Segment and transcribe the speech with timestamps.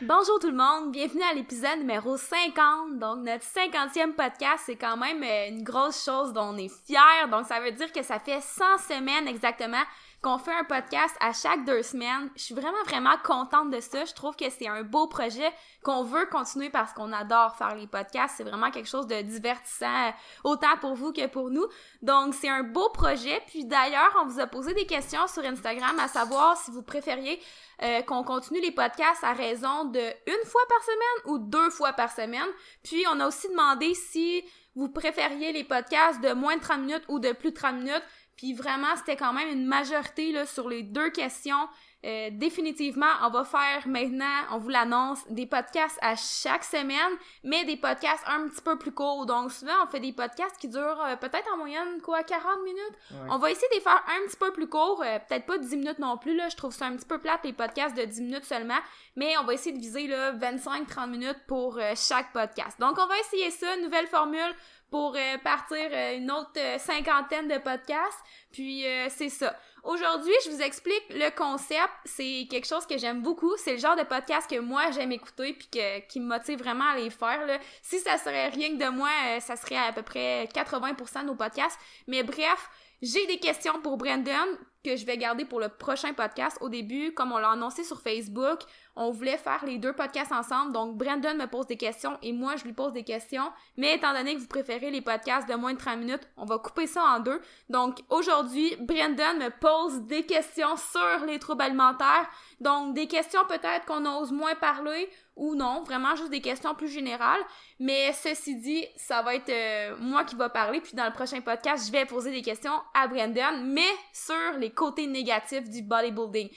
[0.00, 2.98] Bonjour tout le monde, bienvenue à l'épisode numéro 50.
[2.98, 7.28] Donc notre 50e podcast, c'est quand même euh, une grosse chose dont on est fiers.
[7.30, 9.82] Donc ça veut dire que ça fait 100 semaines exactement
[10.24, 12.30] qu'on fait un podcast à chaque deux semaines.
[12.34, 14.06] Je suis vraiment, vraiment contente de ça.
[14.06, 15.52] Je trouve que c'est un beau projet
[15.82, 18.36] qu'on veut continuer parce qu'on adore faire les podcasts.
[18.38, 21.66] C'est vraiment quelque chose de divertissant, autant pour vous que pour nous.
[22.00, 23.42] Donc, c'est un beau projet.
[23.48, 27.38] Puis d'ailleurs, on vous a posé des questions sur Instagram à savoir si vous préfériez
[27.82, 31.92] euh, qu'on continue les podcasts à raison de une fois par semaine ou deux fois
[31.92, 32.48] par semaine.
[32.82, 34.42] Puis, on a aussi demandé si
[34.74, 38.02] vous préfériez les podcasts de moins de 30 minutes ou de plus de 30 minutes.
[38.36, 41.68] Puis vraiment, c'était quand même une majorité là, sur les deux questions.
[42.04, 47.64] Euh, définitivement, on va faire maintenant, on vous l'annonce, des podcasts à chaque semaine, mais
[47.64, 49.24] des podcasts un petit peu plus courts.
[49.24, 52.98] Donc souvent, on fait des podcasts qui durent euh, peut-être en moyenne quoi 40 minutes.
[53.30, 55.76] On va essayer de les faire un petit peu plus courts, euh, peut-être pas 10
[55.76, 58.20] minutes non plus là, je trouve ça un petit peu plate les podcasts de 10
[58.20, 58.78] minutes seulement,
[59.16, 62.78] mais on va essayer de viser là 25-30 minutes pour chaque podcast.
[62.80, 64.54] Donc on va essayer ça, nouvelle formule
[64.94, 68.22] pour partir une autre cinquantaine de podcasts.
[68.52, 69.56] Puis c'est ça.
[69.84, 71.90] Aujourd'hui, je vous explique le concept.
[72.04, 73.54] C'est quelque chose que j'aime beaucoup.
[73.56, 76.90] C'est le genre de podcast que moi j'aime écouter puis que, qui me motive vraiment
[76.90, 77.40] à les faire.
[77.82, 81.26] Si ça serait rien que de moi, euh, ça serait à peu près 80% de
[81.26, 81.78] nos podcasts.
[82.06, 82.70] Mais bref,
[83.02, 86.58] j'ai des questions pour Brandon que je vais garder pour le prochain podcast.
[86.60, 88.60] Au début, comme on l'a annoncé sur Facebook,
[88.96, 90.72] on voulait faire les deux podcasts ensemble.
[90.72, 93.50] Donc, Brandon me pose des questions et moi, je lui pose des questions.
[93.76, 96.58] Mais étant donné que vous préférez les podcasts de moins de 30 minutes, on va
[96.58, 97.40] couper ça en deux.
[97.70, 102.28] Donc, aujourd'hui, Brandon me pose des questions sur les troubles alimentaires.
[102.60, 106.88] Donc, des questions peut-être qu'on ose moins parler ou non, vraiment juste des questions plus
[106.88, 107.40] générales.
[107.80, 111.40] Mais ceci dit, ça va être euh, moi qui va parler, puis dans le prochain
[111.40, 116.48] podcast, je vais poser des questions à Brandon, mais sur les côtés négatifs du bodybuilding.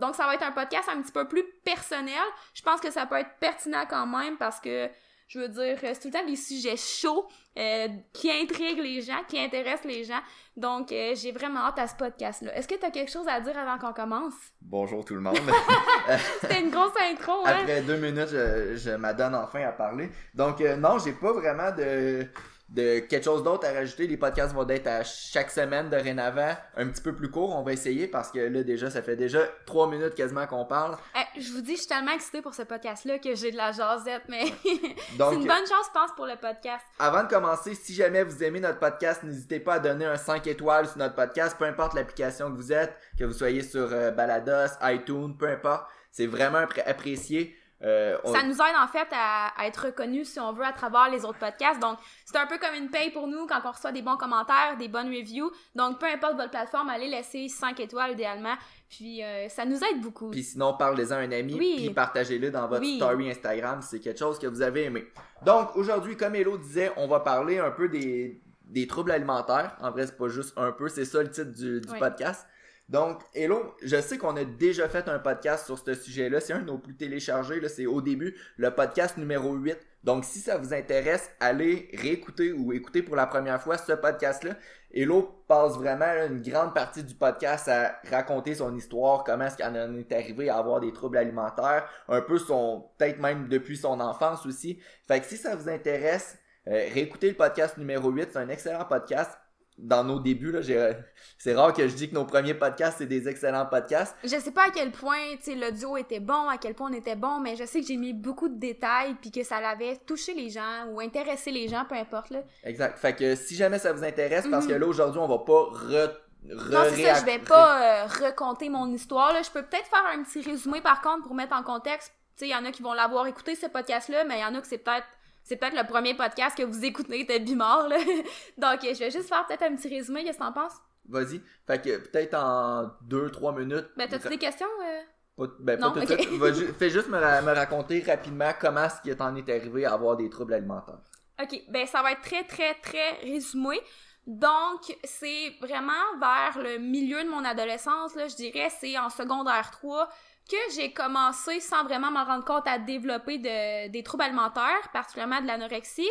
[0.00, 2.14] Donc, ça va être un podcast un petit peu plus personnel.
[2.54, 4.88] Je pense que ça peut être pertinent quand même parce que
[5.26, 7.26] je veux dire, c'est tout le temps des sujets chauds
[7.58, 10.20] euh, qui intriguent les gens, qui intéressent les gens.
[10.56, 12.56] Donc, euh, j'ai vraiment hâte à ce podcast-là.
[12.56, 14.34] Est-ce que tu as quelque chose à dire avant qu'on commence?
[14.60, 15.38] Bonjour tout le monde.
[16.40, 17.58] C'était une grosse intro, hein?
[17.60, 20.10] Après deux minutes, je, je m'adonne enfin à parler.
[20.34, 22.26] Donc, euh, non, j'ai pas vraiment de
[22.68, 24.06] de quelque chose d'autre à rajouter.
[24.06, 27.54] Les podcasts vont être à chaque semaine dorénavant, un petit peu plus court.
[27.54, 30.96] On va essayer parce que là, déjà, ça fait déjà trois minutes quasiment qu'on parle.
[31.14, 33.72] Eh, je vous dis, je suis tellement excitée pour ce podcast-là que j'ai de la
[33.72, 36.84] jasette, mais c'est une bonne chance, je pense, pour le podcast.
[36.98, 40.46] Avant de commencer, si jamais vous aimez notre podcast, n'hésitez pas à donner un 5
[40.46, 44.10] étoiles sur notre podcast, peu importe l'application que vous êtes, que vous soyez sur euh,
[44.10, 45.86] Balados, iTunes, peu importe.
[46.10, 47.56] C'est vraiment apprécié.
[47.84, 51.24] Euh, ça nous aide en fait à, être reconnus si on veut à travers les
[51.24, 51.80] autres podcasts.
[51.80, 54.76] Donc c'est un peu comme une paye pour nous quand on reçoit des bons commentaires,
[54.78, 55.50] des bonnes reviews.
[55.74, 58.54] Donc peu importe votre plateforme, allez laisser 5 étoiles idéalement.
[58.88, 60.30] Puis euh, ça nous aide beaucoup.
[60.30, 64.18] Puis sinon parlez-en à un ami, puis partagez-le dans votre story Instagram si c'est quelque
[64.18, 65.06] chose que vous avez aimé.
[65.44, 69.76] Donc aujourd'hui, comme Hello disait, on va parler un peu des, des troubles alimentaires.
[69.82, 72.46] En vrai, c'est pas juste un peu, c'est ça le titre du, du podcast.
[72.90, 76.40] Donc, hello, je sais qu'on a déjà fait un podcast sur ce sujet-là.
[76.40, 77.66] C'est un de nos plus téléchargés.
[77.68, 79.78] C'est au début le podcast numéro 8.
[80.04, 84.56] Donc, si ça vous intéresse, allez réécouter ou écouter pour la première fois ce podcast-là.
[84.92, 89.68] Hello passe vraiment une grande partie du podcast à raconter son histoire, comment est-ce qu'elle
[89.68, 93.98] en est arrivé à avoir des troubles alimentaires, un peu son, peut-être même depuis son
[93.98, 94.78] enfance aussi.
[95.08, 98.28] Fait que si ça vous intéresse, euh, réécoutez le podcast numéro 8.
[98.32, 99.30] C'est un excellent podcast
[99.78, 100.60] dans nos débuts, là,
[101.38, 104.16] c'est rare que je dis que nos premiers podcasts, c'est des excellents podcasts.
[104.22, 105.18] Je sais pas à quel point,
[105.48, 108.12] l'audio était bon, à quel point on était bon, mais je sais que j'ai mis
[108.12, 111.96] beaucoup de détails puis que ça l'avait touché les gens ou intéressé les gens, peu
[111.96, 112.40] importe, là.
[112.62, 112.98] Exact.
[112.98, 114.80] Fait que si jamais ça vous intéresse, parce que mhm.
[114.80, 116.10] là, aujourd'hui, on va pas re...
[116.44, 119.42] non, c'est ça, je vais pas euh, raconter mon histoire, là.
[119.42, 122.12] Je peux peut-être faire un petit résumé, par contre, pour mettre en contexte.
[122.40, 124.60] Il y en a qui vont l'avoir écouté, ce podcast-là, mais il y en a
[124.60, 125.06] que c'est peut-être
[125.44, 127.98] c'est peut-être le premier podcast que vous écoutez de Bimor, là.
[128.58, 130.74] Donc, je vais juste faire peut-être un petit résumé, qu'est-ce que t'en penses?
[131.06, 131.42] Vas-y.
[131.66, 133.86] Fait que peut-être en deux, trois minutes.
[133.96, 134.66] Ben, t'as-tu des questions?
[134.82, 135.46] Euh?
[135.60, 136.76] ben, pas tout de suite.
[136.78, 140.54] fais juste me, raconter rapidement comment est-ce qu'il t'en est arrivé à avoir des troubles
[140.54, 141.00] alimentaires.
[141.42, 141.62] OK.
[141.68, 143.78] Ben, ça va être très, très, très résumé.
[144.26, 149.70] Donc, c'est vraiment vers le milieu de mon adolescence, là, je dirais, c'est en secondaire
[149.72, 150.08] 3
[150.48, 155.40] que j'ai commencé sans vraiment m'en rendre compte à développer de, des troubles alimentaires, particulièrement
[155.40, 156.10] de l'anorexie.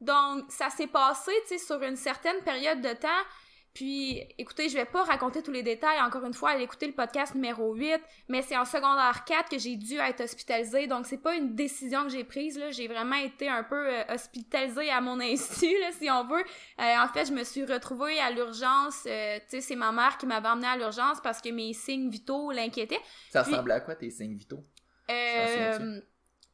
[0.00, 3.08] Donc, ça s'est passé, tu sais, sur une certaine période de temps.
[3.74, 6.92] Puis, écoutez, je vais pas raconter tous les détails, encore une fois, allez écouter le
[6.92, 11.18] podcast numéro 8, mais c'est en secondaire 4 que j'ai dû être hospitalisée, donc c'est
[11.18, 15.00] pas une décision que j'ai prise, là, j'ai vraiment été un peu euh, hospitalisée à
[15.00, 16.44] mon insu, là, si on veut.
[16.80, 20.18] Euh, en fait, je me suis retrouvée à l'urgence, euh, tu sais, c'est ma mère
[20.18, 23.00] qui m'avait emmenée à l'urgence parce que mes signes vitaux l'inquiétaient.
[23.30, 24.64] Ça ressemblait à quoi tes signes vitaux?
[25.10, 26.00] Euh,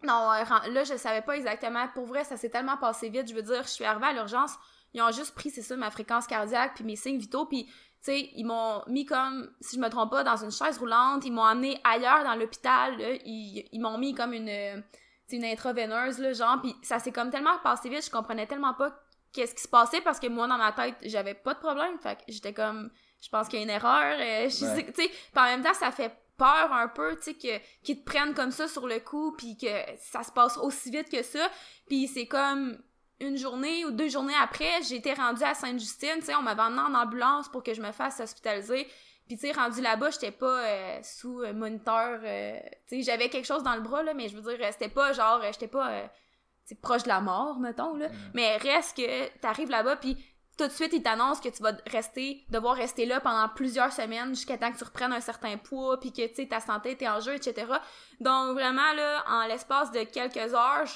[0.03, 0.31] non,
[0.71, 1.87] là, je savais pas exactement.
[1.89, 3.29] Pour vrai, ça s'est tellement passé vite.
[3.29, 4.53] Je veux dire, je suis arrivée à l'urgence.
[4.95, 7.73] Ils ont juste pris, c'est ça, ma fréquence cardiaque, puis mes signes vitaux, puis, tu
[8.01, 11.25] sais, ils m'ont mis comme, si je me trompe pas, dans une chaise roulante.
[11.25, 12.95] Ils m'ont amené ailleurs dans l'hôpital.
[13.25, 14.83] Ils, ils m'ont mis comme une,
[15.31, 18.05] une intraveineuse, là, genre, puis ça s'est comme tellement passé vite.
[18.05, 18.91] Je comprenais tellement pas
[19.33, 21.99] qu'est-ce qui se passait parce que moi, dans ma tête, j'avais pas de problème.
[21.99, 22.91] Fait que j'étais comme,
[23.23, 24.17] je pense qu'il y a une erreur.
[24.19, 28.01] Euh, tu sais, en même temps, ça fait peur un peu, tu sais, que, qu'ils
[28.01, 29.67] te prennent comme ça sur le coup, puis que
[29.99, 31.51] ça se passe aussi vite que ça.
[31.87, 32.79] Puis c'est comme
[33.21, 36.81] une journée ou deux journées après, j'étais rendue à Sainte-Justine, tu sais, on m'avait emmené
[36.81, 38.89] en ambulance pour que je me fasse hospitaliser.
[39.27, 43.47] Puis tu sais, rendu là-bas, j'étais pas euh, sous euh, moniteur, tu sais, j'avais quelque
[43.47, 46.11] chose dans le bras, là, mais je veux dire, c'était pas genre, j'étais pas
[46.71, 48.09] c'est proche de la mort, mettons, là.
[48.09, 48.13] Mm.
[48.35, 50.17] Mais reste que t'arrives là-bas, puis
[50.57, 54.29] tout de suite, ils t'annoncent que tu vas rester, devoir rester là pendant plusieurs semaines
[54.29, 57.09] jusqu'à temps que tu reprennes un certain poids, puis que, tu sais, ta santé est
[57.09, 57.67] en jeu, etc.
[58.21, 60.87] Donc, vraiment, là, en l'espace de quelques heures,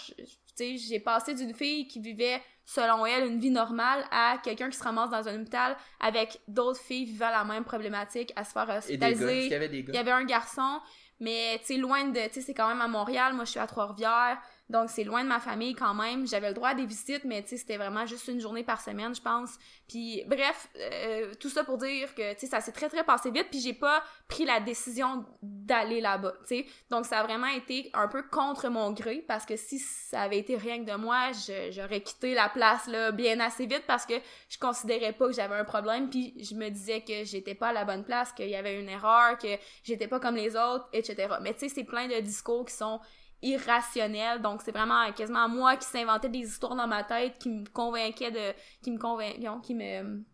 [0.56, 4.70] tu sais, j'ai passé d'une fille qui vivait, selon elle, une vie normale à quelqu'un
[4.70, 8.52] qui se ramasse dans un hôpital avec d'autres filles vivant la même problématique, à se
[8.52, 9.46] faire hospitaliser.
[9.46, 9.92] il y avait des gars?
[9.92, 10.80] Il y avait un garçon,
[11.20, 13.60] mais, tu sais, loin de, tu sais, c'est quand même à Montréal, moi, je suis
[13.60, 14.40] à Trois-Rivières,
[14.70, 16.26] donc, c'est loin de ma famille quand même.
[16.26, 18.80] J'avais le droit à des visites, mais tu sais, c'était vraiment juste une journée par
[18.80, 19.58] semaine, je pense.
[19.86, 23.30] Puis, bref, euh, tout ça pour dire que, tu sais, ça s'est très, très passé
[23.30, 26.66] vite, puis j'ai pas pris la décision d'aller là-bas, tu sais.
[26.88, 30.38] Donc, ça a vraiment été un peu contre mon gré, parce que si ça avait
[30.38, 31.32] été rien que de moi,
[31.70, 34.14] j'aurais quitté la place, là, bien assez vite, parce que
[34.48, 37.72] je considérais pas que j'avais un problème, puis je me disais que j'étais pas à
[37.74, 41.34] la bonne place, qu'il y avait une erreur, que j'étais pas comme les autres, etc.
[41.42, 42.98] Mais tu sais, c'est plein de discours qui sont
[43.44, 44.42] irrationnel.
[44.42, 48.30] Donc, c'est vraiment quasiment moi qui s'inventais des histoires dans ma tête qui me convainquaient
[48.30, 48.54] de.
[48.82, 49.40] qui me convainquaient.
[49.62, 50.24] qui me.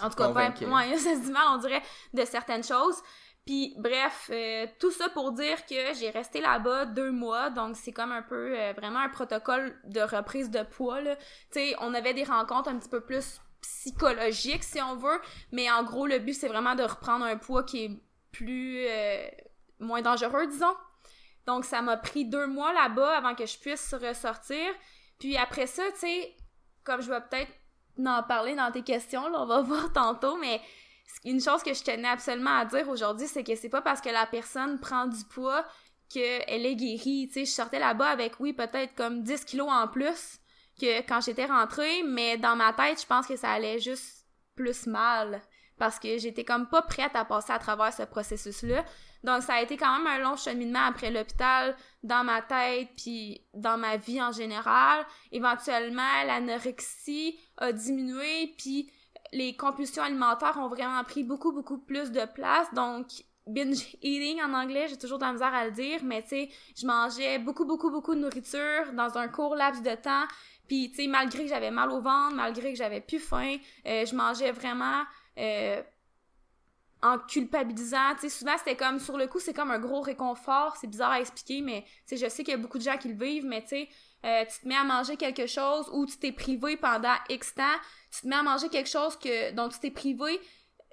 [0.00, 1.82] En tout cas, ça se dit mal, on dirait,
[2.14, 2.96] de certaines choses.
[3.46, 7.92] Puis bref, euh, tout ça pour dire que j'ai resté là-bas deux mois, donc c'est
[7.92, 11.00] comme un peu euh, vraiment un protocole de reprise de poids.
[11.00, 11.16] Tu
[11.50, 15.20] sais, on avait des rencontres un petit peu plus psychologiques si on veut,
[15.52, 17.90] mais en gros le but c'est vraiment de reprendre un poids qui est
[18.30, 19.28] plus euh,
[19.80, 20.76] moins dangereux, disons.
[21.46, 24.66] Donc, ça m'a pris deux mois là-bas avant que je puisse ressortir.
[25.18, 26.36] Puis après ça, tu sais,
[26.84, 27.52] comme je vais peut-être
[28.04, 30.60] en parler dans tes questions, on va voir tantôt, mais
[31.24, 34.08] une chose que je tenais absolument à dire aujourd'hui, c'est que c'est pas parce que
[34.08, 35.64] la personne prend du poids
[36.08, 37.28] qu'elle est guérie.
[37.28, 40.38] Tu sais, je sortais là-bas avec, oui, peut-être comme 10 kilos en plus
[40.80, 44.86] que quand j'étais rentrée, mais dans ma tête, je pense que ça allait juste plus
[44.86, 45.42] mal
[45.80, 48.84] parce que j'étais comme pas prête à passer à travers ce processus-là.
[49.24, 53.46] Donc, ça a été quand même un long cheminement après l'hôpital, dans ma tête, puis
[53.54, 55.06] dans ma vie en général.
[55.32, 58.92] Éventuellement, l'anorexie a diminué, puis
[59.32, 62.72] les compulsions alimentaires ont vraiment pris beaucoup, beaucoup plus de place.
[62.74, 63.06] Donc,
[63.46, 66.50] binge eating en anglais, j'ai toujours de la misère à le dire, mais tu sais,
[66.76, 70.24] je mangeais beaucoup, beaucoup, beaucoup de nourriture dans un court laps de temps.
[70.68, 73.56] Puis, tu sais, malgré que j'avais mal au ventre, malgré que j'avais plus faim,
[73.86, 75.04] euh, je mangeais vraiment...
[75.38, 75.82] Euh,
[77.02, 78.16] en culpabilisant.
[78.28, 80.76] Souvent, c'était comme, sur le coup, c'est comme un gros réconfort.
[80.76, 83.14] C'est bizarre à expliquer, mais je sais qu'il y a beaucoup de gens qui le
[83.14, 83.86] vivent, mais tu
[84.26, 87.62] euh, tu te mets à manger quelque chose ou tu t'es privé pendant X temps,
[88.12, 90.38] tu te mets à manger quelque chose que dont tu t'es privé,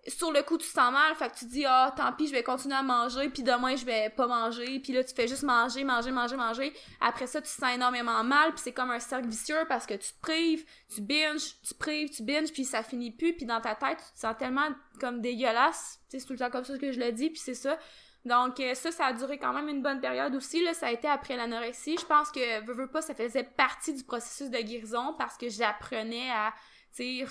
[0.07, 2.31] sur le coup tu te sens mal fait que tu dis ah tant pis je
[2.31, 5.43] vais continuer à manger puis demain je vais pas manger puis là tu fais juste
[5.43, 6.73] manger manger manger manger.
[7.01, 9.95] Après ça tu te sens énormément mal puis c'est comme un cercle vicieux parce que
[9.95, 13.61] tu te prives tu binges tu prives tu binges puis ça finit plus puis dans
[13.61, 15.99] ta tête tu te sens tellement comme dégueulasse.
[16.07, 17.77] C'est tout le temps comme ça que je le dis puis c'est ça.
[18.25, 20.73] Donc euh, ça ça a duré quand même une bonne période aussi là.
[20.73, 21.97] Ça a été après l'anorexie.
[21.99, 25.49] Je pense que veux, veux pas ça faisait partie du processus de guérison parce que
[25.49, 26.53] j'apprenais à
[26.95, 27.25] tu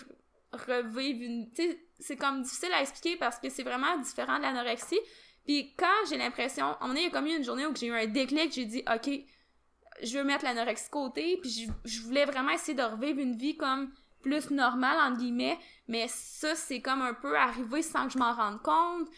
[0.56, 1.48] revivre une
[1.98, 5.00] c'est comme difficile à expliquer parce que c'est vraiment différent de l'anorexie.
[5.46, 8.52] Puis quand j'ai l'impression, on est comme eu une journée où j'ai eu un déclic,
[8.52, 9.10] j'ai dit OK,
[10.02, 13.56] je veux mettre l'anorexie de côté, puis je, voulais vraiment essayer de revivre une vie
[13.56, 13.90] comme
[14.22, 15.58] plus normale entre guillemets,
[15.88, 19.08] mais ça c'est comme un peu arrivé sans que je m'en rende compte.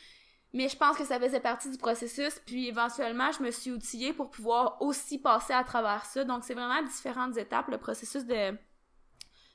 [0.55, 4.15] Mais je pense que ça faisait partie du processus, puis éventuellement, je me suis outillée
[4.15, 6.25] pour pouvoir aussi passer à travers ça.
[6.25, 8.53] Donc, c'est vraiment différentes étapes, le processus de,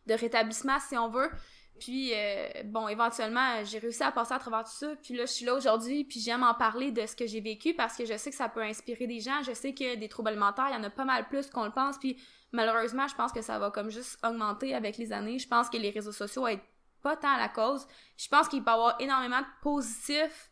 [0.06, 1.32] de rétablissement, si on veut.
[1.80, 4.96] Puis, euh, bon, éventuellement, j'ai réussi à passer à travers tout ça.
[5.02, 7.74] Puis là, je suis là aujourd'hui, puis j'aime en parler de ce que j'ai vécu
[7.74, 9.42] parce que je sais que ça peut inspirer des gens.
[9.44, 11.72] Je sais que des troubles alimentaires, il y en a pas mal plus qu'on le
[11.72, 11.98] pense.
[11.98, 12.18] Puis
[12.52, 15.40] malheureusement, je pense que ça va comme juste augmenter avec les années.
[15.40, 16.60] Je pense que les réseaux sociaux aident
[17.02, 17.86] pas tant à la cause.
[18.18, 20.50] Je pense qu'il peut y avoir énormément de positifs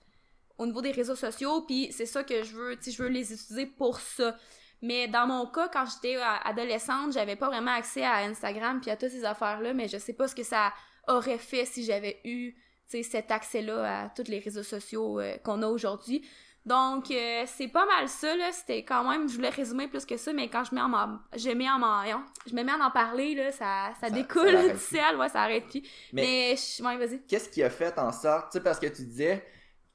[0.58, 3.34] au niveau des réseaux sociaux, puis c'est ça que je veux, tu je veux les
[3.34, 4.36] utiliser pour ça.
[4.84, 8.98] Mais dans mon cas, quand j'étais adolescente, j'avais pas vraiment accès à Instagram puis à
[8.98, 10.72] toutes ces affaires-là, mais je sais pas ce que ça
[11.08, 12.56] aurait fait si j'avais eu
[12.88, 16.26] cet accès-là à tous les réseaux sociaux euh, qu'on a aujourd'hui.
[16.66, 18.52] Donc, euh, c'est pas mal ça, là.
[18.52, 21.50] C'était quand même, je voulais résumer plus que ça, mais quand je mets en, je
[21.50, 25.30] mets en, je me mets à en parler, là, ça, ça, découle du ciel, ouais,
[25.30, 25.82] ça arrête plus.
[26.14, 27.22] Mais, mais vas-y.
[27.28, 29.44] Qu'est-ce qui a fait en sorte, tu sais, parce que tu disais,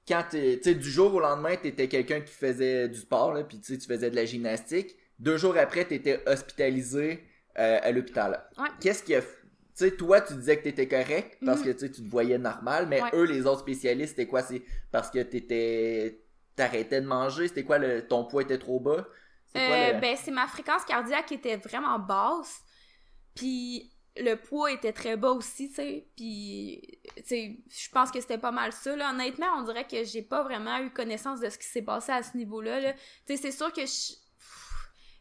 [0.09, 3.61] quand tu sais, du jour au lendemain, t'étais quelqu'un qui faisait du sport, là, puis
[3.61, 4.97] tu faisais de la gymnastique.
[5.21, 7.23] Deux jours après, t'étais hospitalisé
[7.59, 8.45] euh, à l'hôpital.
[8.59, 8.69] Ouais.
[8.81, 9.27] Qu'est-ce qui a tu
[9.85, 11.67] sais, toi, tu disais que t'étais correct parce mhm.
[11.67, 14.43] que tu te voyais normal, mais eux, les autres spécialistes, c'était quoi?
[14.43, 16.23] C'est parce que t'étais
[16.57, 17.49] t'arrêtais de manger?
[17.49, 19.07] C'était quoi le ton poids était trop bas?
[19.57, 22.61] Euh, ben c'est ma fréquence cardiaque qui était vraiment basse.
[23.35, 26.09] Puis le poids était très bas aussi, tu sais.
[26.17, 29.11] Puis tu sais, je pense que c'était pas mal ça là.
[29.11, 32.23] Honnêtement, on dirait que j'ai pas vraiment eu connaissance de ce qui s'est passé à
[32.23, 32.93] ce niveau-là là.
[33.27, 34.15] Tu sais, c'est sûr que je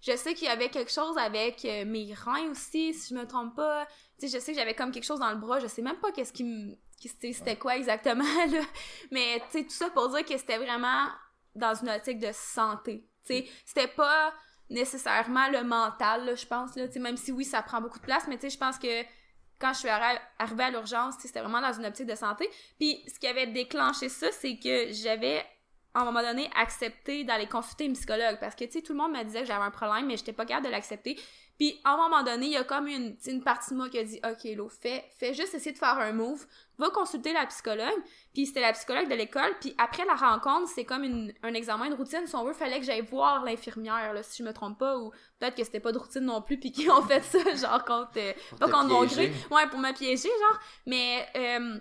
[0.05, 3.25] je sais qu'il y avait quelque chose avec euh, mes reins aussi, si je me
[3.25, 3.88] trompe pas.
[4.19, 5.98] Tu sais, je sais que j'avais comme quelque chose dans le bras, je sais même
[5.98, 8.62] pas qu'est-ce qui me c'était quoi exactement là.
[9.12, 11.07] Mais tu sais tout ça pour dire que c'était vraiment
[11.53, 13.07] dans une optique de santé.
[13.25, 14.34] Tu sais, c'était pas
[14.69, 18.36] nécessairement le mental, je pense, là, même si oui, ça prend beaucoup de place, mais
[18.36, 19.03] tu sais, je pense que
[19.60, 22.50] quand je suis arrivée à l'urgence, c'était vraiment dans une optique de santé.
[22.77, 25.45] Puis ce qui avait déclenché ça, c'est que j'avais
[25.93, 29.00] à un moment donné accepté d'aller consulter une psychologue parce que tu sais tout le
[29.00, 31.17] monde me disait que j'avais un problème mais j'étais pas capable de l'accepter
[31.57, 33.97] puis à un moment donné, il y a comme une, une partie de moi qui
[33.97, 36.45] a dit OK, Lo, fais, fais juste essayer de faire un move,
[36.77, 38.03] va consulter la psychologue.
[38.33, 39.55] Puis c'était la psychologue de l'école.
[39.62, 42.27] Puis après la rencontre, c'est comme une, un examen de routine.
[42.27, 44.97] Si on veut, fallait que j'aille voir l'infirmière, là, si je me trompe pas.
[44.97, 47.85] Ou peut-être que c'était pas de routine non plus, puis qu'ils ont fait ça, genre,
[47.85, 48.12] contre.
[48.17, 49.31] Euh, pas contre mon gré.
[49.50, 50.59] Ouais, pour me piéger, genre.
[50.85, 51.25] Mais.
[51.35, 51.79] Euh,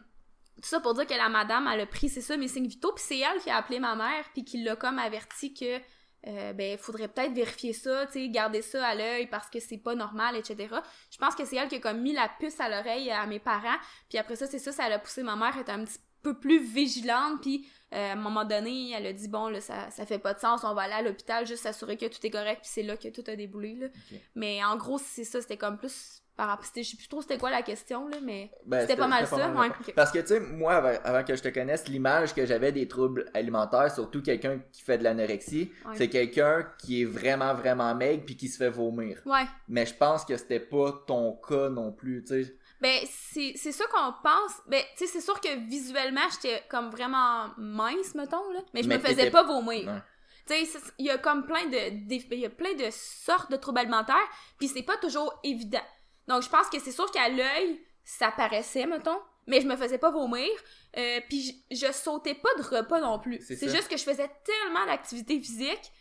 [0.62, 2.92] tout ça pour dire que la madame, elle a pris, c'est ça, mes signes vitaux,
[2.92, 5.80] puis c'est elle qui a appelé ma mère, puis qui l'a comme averti que
[6.26, 9.78] euh, ben faudrait peut-être vérifier ça, tu sais, garder ça à l'œil parce que c'est
[9.78, 10.74] pas normal, etc.
[11.10, 13.38] Je pense que c'est elle qui a comme mis la puce à l'oreille à mes
[13.40, 13.78] parents,
[14.08, 16.38] puis après ça, c'est ça, ça a poussé ma mère à être un petit peu
[16.38, 20.06] plus vigilante, puis euh, à un moment donné, elle a dit bon là, ça, ça
[20.06, 22.60] fait pas de sens, on va aller à l'hôpital juste s'assurer que tout est correct,
[22.62, 23.86] puis c'est là que tout a déboulé là.
[24.34, 27.50] Mais en gros, c'est ça, c'était comme plus par je sais plus trop c'était quoi
[27.50, 29.52] la question là mais ben, c'était pas mal ça
[29.94, 33.30] parce que tu sais moi avant, que je te connaisse l'image que j'avais des troubles
[33.34, 38.36] alimentaires surtout quelqu'un qui fait de l'anorexie c'est quelqu'un qui est vraiment vraiment maigre puis
[38.36, 39.20] qui se fait vomir.
[39.26, 39.46] Ouais.
[39.68, 42.56] Mais je pense que c'était pas ton cas non plus tu sais.
[42.80, 47.48] Ben c'est ça qu'on pense ben tu sais c'est sûr que visuellement j'étais comme vraiment
[47.56, 50.02] mince mettons là mais je me faisais pas vomir.
[50.46, 53.56] Tu sais, il y a comme plein de, il y a plein de sortes de
[53.56, 55.80] troubles alimentaires, puis c'est pas toujours évident.
[56.28, 59.98] Donc, je pense que c'est sûr qu'à l'œil, ça paraissait, mettons, mais je me faisais
[59.98, 60.48] pas vomir.
[60.96, 63.40] Euh, puis je, sautais pas de repas non plus.
[63.46, 65.92] C'est juste que je faisais tellement d'activité physique,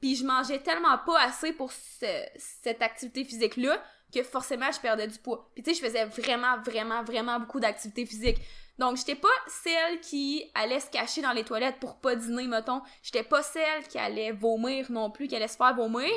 [0.00, 3.82] puis je mangeais tellement pas assez pour cette activité physique-là
[4.14, 5.50] que forcément je perdais du poids.
[5.54, 8.38] Puis tu sais, je faisais vraiment, vraiment, vraiment beaucoup d'activité physique.
[8.78, 12.80] Donc, j'étais pas celle qui allait se cacher dans les toilettes pour pas dîner, mettons.
[13.02, 16.08] J'étais pas celle qui allait vomir non plus, qui allait se faire vomir.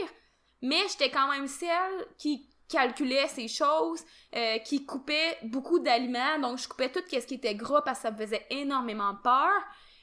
[0.62, 4.04] Mais j'étais quand même celle qui calculait ces choses,
[4.36, 8.04] euh, qui coupait beaucoup d'aliments, donc je coupais tout ce qui était gras parce que
[8.04, 9.51] ça me faisait énormément peur.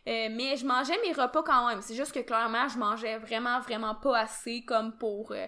[0.07, 1.83] Euh, mais je mangeais mes repas quand même.
[1.83, 5.47] C'est juste que clairement, je mangeais vraiment, vraiment pas assez comme pour euh,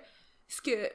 [0.49, 0.91] ce que,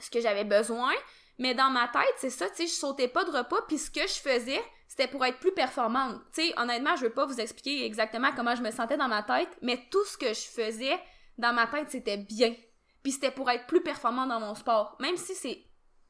[0.00, 0.92] ce que j'avais besoin.
[1.38, 3.90] Mais dans ma tête, c'est ça, tu sais, je sautais pas de repas, puis ce
[3.90, 6.20] que je faisais, c'était pour être plus performante.
[6.34, 9.22] Tu sais, honnêtement, je veux pas vous expliquer exactement comment je me sentais dans ma
[9.22, 11.00] tête, mais tout ce que je faisais
[11.38, 12.54] dans ma tête, c'était bien.
[13.02, 14.96] Puis c'était pour être plus performant dans mon sport.
[15.00, 15.58] Même si c'est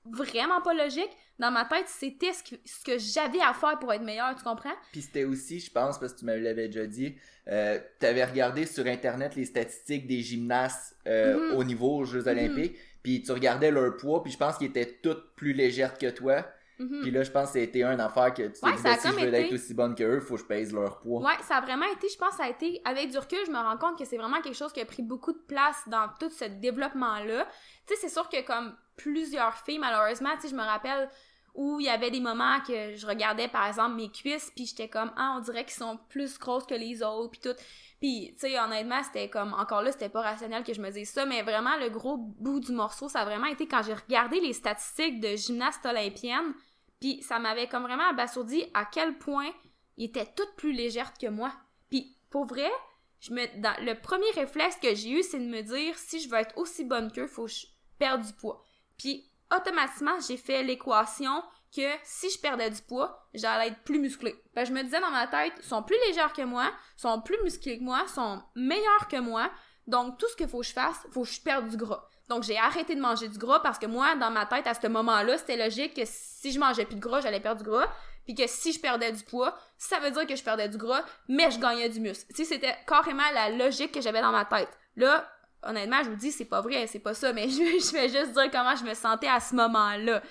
[0.05, 4.35] vraiment pas logique, dans ma tête, c'était ce que, j'avais à faire pour être meilleur,
[4.37, 4.75] tu comprends?
[4.93, 7.17] Puis c'était aussi, je pense, parce que tu me l'avais déjà dit,
[7.49, 11.57] euh, tu avais regardé sur Internet les statistiques des gymnastes euh, mm-hmm.
[11.57, 12.31] au niveau aux Jeux mm-hmm.
[12.31, 16.11] olympiques, puis tu regardais leur poids, puis je pense qu'ils étaient toutes plus légères que
[16.11, 16.47] toi.
[16.83, 17.01] Mhm.
[17.03, 19.15] Puis là, je pense que c'était un affaire que tu t'es dit, ben, si je
[19.15, 21.23] veux être aussi bonne qu'eux, faut que je pèse leur poids.
[21.23, 23.59] Ouais, ça a vraiment été, je pense, ça a été, avec du recul, je me
[23.59, 26.31] rends compte que c'est vraiment quelque chose qui a pris beaucoup de place dans tout
[26.31, 27.47] ce développement-là.
[27.87, 31.09] Tu sais, c'est sûr que comme plusieurs filles, malheureusement, tu sais, je me rappelle
[31.55, 34.89] où il y avait des moments que je regardais, par exemple, mes cuisses, puis j'étais
[34.89, 37.57] comme, ah, on dirait qu'ils sont plus grosses que les autres, puis tout.
[38.01, 41.11] Puis, tu sais, honnêtement, c'était comme, encore là, c'était pas rationnel que je me dise
[41.11, 44.41] ça, mais vraiment, le gros bout du morceau, ça a vraiment été quand j'ai regardé
[44.41, 46.55] les statistiques de gymnaste olympienne,
[47.03, 49.51] puis ça m'avait comme vraiment abasourdi à quel point
[49.97, 51.53] ils étaient toutes plus légères que moi.
[51.91, 52.71] Puis pour vrai,
[53.19, 53.45] je me,
[53.85, 56.85] le premier réflexe que j'ai eu, c'est de me dire si je veux être aussi
[56.85, 57.67] bonne qu'eux, faut que je
[57.99, 58.63] perde du poids.
[58.97, 61.43] Puis automatiquement, j'ai fait l'équation
[61.77, 64.41] que si je perdais du poids, j'allais être plus musclée.
[64.55, 67.79] Ben, je me disais dans ma tête, sont plus légères que moi, sont plus musclés
[67.79, 69.51] que moi, sont meilleurs que moi.
[69.89, 72.09] Donc tout ce qu'il faut que je fasse, faut que je perde du gras.
[72.29, 74.87] Donc, j'ai arrêté de manger du gras parce que moi, dans ma tête, à ce
[74.87, 77.89] moment-là, c'était logique que si je mangeais plus de gras, j'allais perdre du gras.
[78.25, 81.03] puis que si je perdais du poids, ça veut dire que je perdais du gras,
[81.29, 82.25] mais je gagnais du muscle.
[82.35, 84.69] C'était carrément la logique que j'avais dans ma tête.
[84.97, 85.29] Là,
[85.65, 88.33] honnêtement, je vous dis, c'est pas vrai, c'est pas ça, mais je, je vais juste
[88.33, 90.23] dire comment je me sentais à ce moment-là.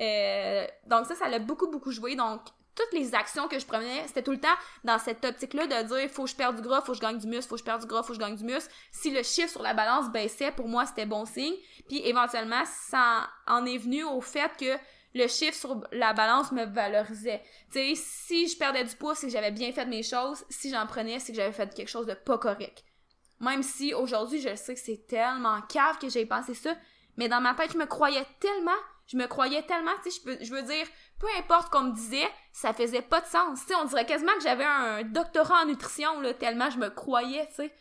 [0.00, 2.16] Euh, donc ça, ça l'a beaucoup, beaucoup joué.
[2.16, 2.40] Donc,
[2.74, 6.10] toutes les actions que je prenais, c'était tout le temps dans cette optique-là de dire
[6.10, 7.64] faut que je perde du gras, faut que je gagne du muscle, faut que je
[7.64, 8.72] perde du gras, faut que je gagne du muscle.
[8.90, 11.54] Si le chiffre sur la balance baissait, pour moi, c'était bon signe.
[11.88, 14.78] Puis éventuellement, ça en est venu au fait que
[15.14, 17.42] le chiffre sur la balance me valorisait.
[17.72, 20.44] Tu sais, si je perdais du poids, c'est que j'avais bien fait mes choses.
[20.50, 22.84] Si j'en prenais, c'est que j'avais fait quelque chose de pas correct.
[23.40, 26.74] Même si aujourd'hui, je sais que c'est tellement cave que j'ai pensé ça,
[27.16, 28.72] mais dans ma tête, je me croyais tellement,
[29.06, 30.86] je me croyais tellement, tu sais, je, veux dire,
[31.18, 33.60] peu importe qu'on me disait, ça faisait pas de sens.
[33.80, 37.54] On dirait quasiment que j'avais un doctorat en nutrition, là, tellement je me croyais, tu
[37.54, 37.72] sais.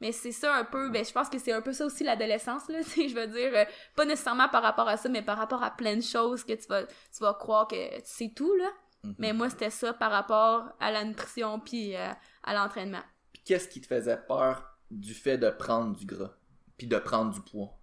[0.00, 2.68] Mais c'est ça un peu, ben je pense que c'est un peu ça aussi l'adolescence,
[2.68, 5.62] là, tu je veux dire, euh, pas nécessairement par rapport à ça, mais par rapport
[5.62, 8.70] à plein de choses que tu vas, tu vas croire que tu sais tout, là.
[9.04, 9.14] Mm-hmm.
[9.18, 13.02] Mais moi, c'était ça par rapport à la nutrition puis euh, à l'entraînement.
[13.32, 16.32] Puis qu'est-ce qui te faisait peur du fait de prendre du gras,
[16.78, 17.79] puis de prendre du poids?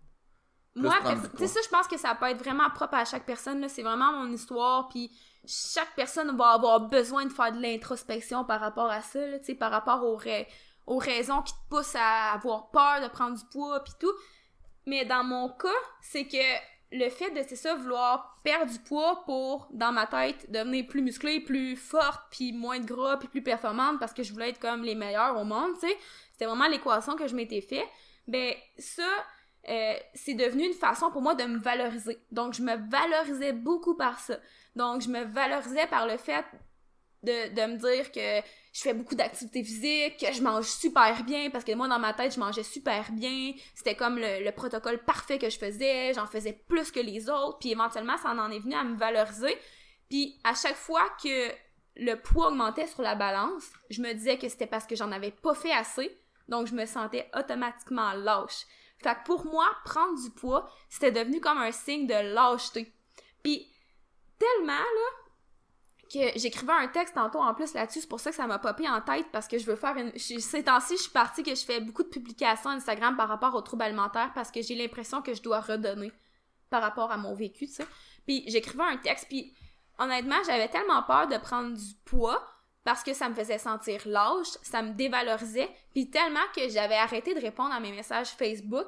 [0.77, 3.67] Moi, tu sais, ça, je pense que ça peut être vraiment propre à chaque personne.
[3.69, 5.11] C'est vraiment mon histoire, puis
[5.45, 9.71] chaque personne va avoir besoin de faire de l'introspection par rapport à ça, là, par
[9.71, 10.19] rapport aux,
[10.87, 14.13] aux raisons qui te poussent à avoir peur de prendre du poids, puis tout.
[14.85, 15.67] Mais dans mon cas,
[16.01, 16.37] c'est que
[16.91, 21.01] le fait de, c'est ça, vouloir perdre du poids pour, dans ma tête, devenir plus
[21.01, 24.59] musclée, plus forte, puis moins de gras, puis plus performante, parce que je voulais être
[24.59, 25.97] comme les meilleurs au monde, tu sais
[26.37, 27.83] c'était vraiment l'équation que je m'étais fait,
[28.27, 29.07] ben ça,
[29.69, 32.17] euh, c'est devenu une façon pour moi de me valoriser.
[32.31, 34.37] Donc, je me valorisais beaucoup par ça.
[34.75, 36.45] Donc, je me valorisais par le fait
[37.23, 38.41] de, de me dire que
[38.73, 42.13] je fais beaucoup d'activités physiques, que je mange super bien, parce que moi, dans ma
[42.13, 43.53] tête, je mangeais super bien.
[43.75, 46.13] C'était comme le, le, protocole parfait que je faisais.
[46.13, 47.59] J'en faisais plus que les autres.
[47.59, 49.57] Puis éventuellement, ça en est venu à me valoriser.
[50.09, 51.51] Puis à chaque fois que
[51.97, 55.31] le poids augmentait sur la balance, je me disais que c'était parce que j'en avais
[55.31, 56.15] pas fait assez
[56.47, 58.65] donc, je me sentais automatiquement lâche.
[58.99, 62.93] Fait que pour moi, prendre du poids, c'était devenu comme un signe de lâcheté.
[63.43, 63.67] Puis,
[64.39, 65.27] tellement, là,
[66.11, 68.87] que j'écrivais un texte tantôt en plus là-dessus, c'est pour ça que ça m'a popé
[68.87, 70.17] en tête parce que je veux faire une.
[70.17, 73.61] Ces temps-ci, je suis partie que je fais beaucoup de publications Instagram par rapport aux
[73.61, 76.11] troubles alimentaires parce que j'ai l'impression que je dois redonner
[76.69, 77.87] par rapport à mon vécu, tu sais.
[78.25, 79.53] Puis j'écrivais un texte, puis
[79.99, 82.41] honnêtement, j'avais tellement peur de prendre du poids
[82.87, 87.33] parce que ça me faisait sentir lâche, ça me dévalorisait, puis tellement que j'avais arrêté
[87.33, 88.87] de répondre à mes messages Facebook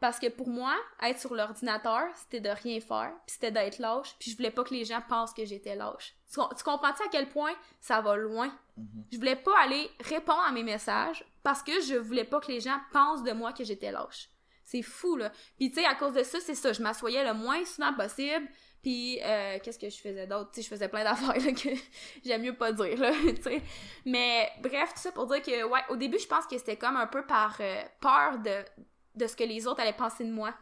[0.00, 4.16] parce que pour moi, être sur l'ordinateur, c'était de rien faire, puis c'était d'être lâche,
[4.18, 6.14] puis je voulais pas que les gens pensent que j'étais lâche.
[6.32, 8.48] Tu, comprends-tu à quel point ça va loin?
[8.78, 9.04] Mm-hmm.
[9.12, 12.60] Je voulais pas aller répondre à mes messages parce que je voulais pas que les
[12.60, 14.30] gens pensent de moi que j'étais lâche.
[14.64, 15.30] C'est fou, là.
[15.58, 18.48] Puis tu sais, à cause de ça, c'est ça, je m'assoyais le moins souvent possible,
[18.82, 20.50] puis euh, qu'est-ce que je faisais d'autre?
[20.56, 21.70] Je faisais plein d'affaires que
[22.24, 23.12] j'aime mieux pas dire, là.
[24.04, 26.96] Mais bref, tout ça pour dire que, ouais, au début, je pense que c'était comme
[26.96, 28.64] un peu par euh, peur de,
[29.14, 30.54] de ce que les autres allaient penser de moi.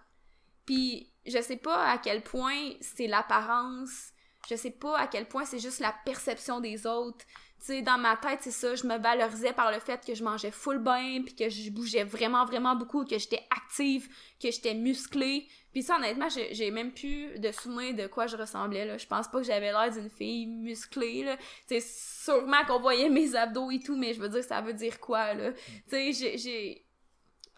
[0.64, 4.12] Puis je sais pas à quel point c'est l'apparence,
[4.48, 7.24] je sais pas à quel point c'est juste la perception des autres.
[7.64, 10.50] Sais, dans ma tête, c'est ça, je me valorisais par le fait que je mangeais
[10.50, 14.06] full bain, puis que je bougeais vraiment, vraiment beaucoup, que j'étais active,
[14.38, 15.48] que j'étais musclée.
[15.72, 18.98] Puis ça, honnêtement, j'ai même plus de souvenir de quoi je ressemblais, là.
[18.98, 21.38] Je pense pas que j'avais l'air d'une fille musclée, là.
[21.80, 25.32] Sûrement qu'on voyait mes abdos et tout, mais je veux dire, ça veut dire quoi,
[25.32, 25.52] là?
[25.88, 26.86] Tu sais, j'ai...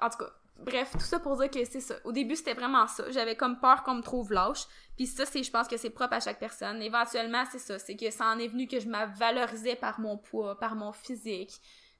[0.00, 1.96] En tout cas, bref, tout ça pour dire que c'est ça.
[2.04, 3.10] Au début, c'était vraiment ça.
[3.10, 4.66] J'avais comme peur qu'on me trouve lâche.
[4.96, 6.82] Puis ça, c'est, je pense que c'est propre à chaque personne.
[6.82, 7.78] Éventuellement, c'est ça.
[7.78, 10.92] C'est que ça en est venu que je me valorisais par mon poids, par mon
[10.92, 11.52] physique.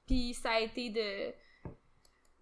[0.07, 1.33] Puis ça a été de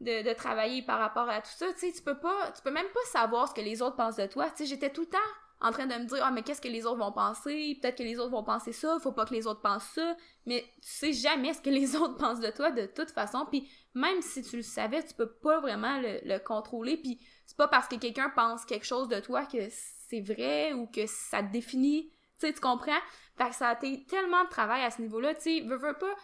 [0.01, 1.71] de, travailler par rapport à tout ça.
[1.73, 4.17] Tu sais, tu peux pas, tu peux même pas savoir ce que les autres pensent
[4.17, 4.49] de toi.
[4.49, 5.17] Tu sais, j'étais tout le temps
[5.61, 7.77] en train de me dire, ah, mais qu'est-ce que les autres vont penser?
[7.81, 10.15] Peut-être que les autres vont penser ça, faut pas que les autres pensent ça.
[10.45, 13.45] Mais tu sais jamais ce que les autres pensent de toi de toute façon.
[13.49, 16.97] Puis même si tu le savais, tu peux pas vraiment le, le contrôler.
[16.97, 19.69] Puis c'est pas parce que quelqu'un pense quelque chose de toi que
[20.09, 22.11] c'est vrai ou que ça te définit.
[22.39, 22.99] Tu sais, tu comprends?
[23.37, 25.35] Fait que ça a tellement de travail à ce niveau-là.
[25.35, 26.15] Tu sais, veux, pas.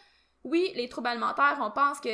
[0.43, 2.09] Oui, les troubles alimentaires, on pense que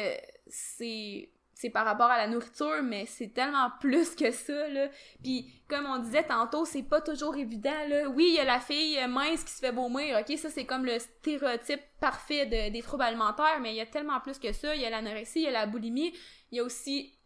[0.49, 4.89] c'est par rapport à la nourriture, mais c'est tellement plus que ça, là.
[5.23, 8.09] Puis, comme on disait tantôt, c'est pas toujours évident, là.
[8.09, 10.37] Oui, il y a la fille mince qui se fait vomir, ok?
[10.37, 14.19] Ça, c'est comme le stéréotype parfait de, des troubles alimentaires, mais il y a tellement
[14.19, 14.75] plus que ça.
[14.75, 16.13] Il y a l'anorexie, il y a la boulimie,
[16.51, 17.16] il y a aussi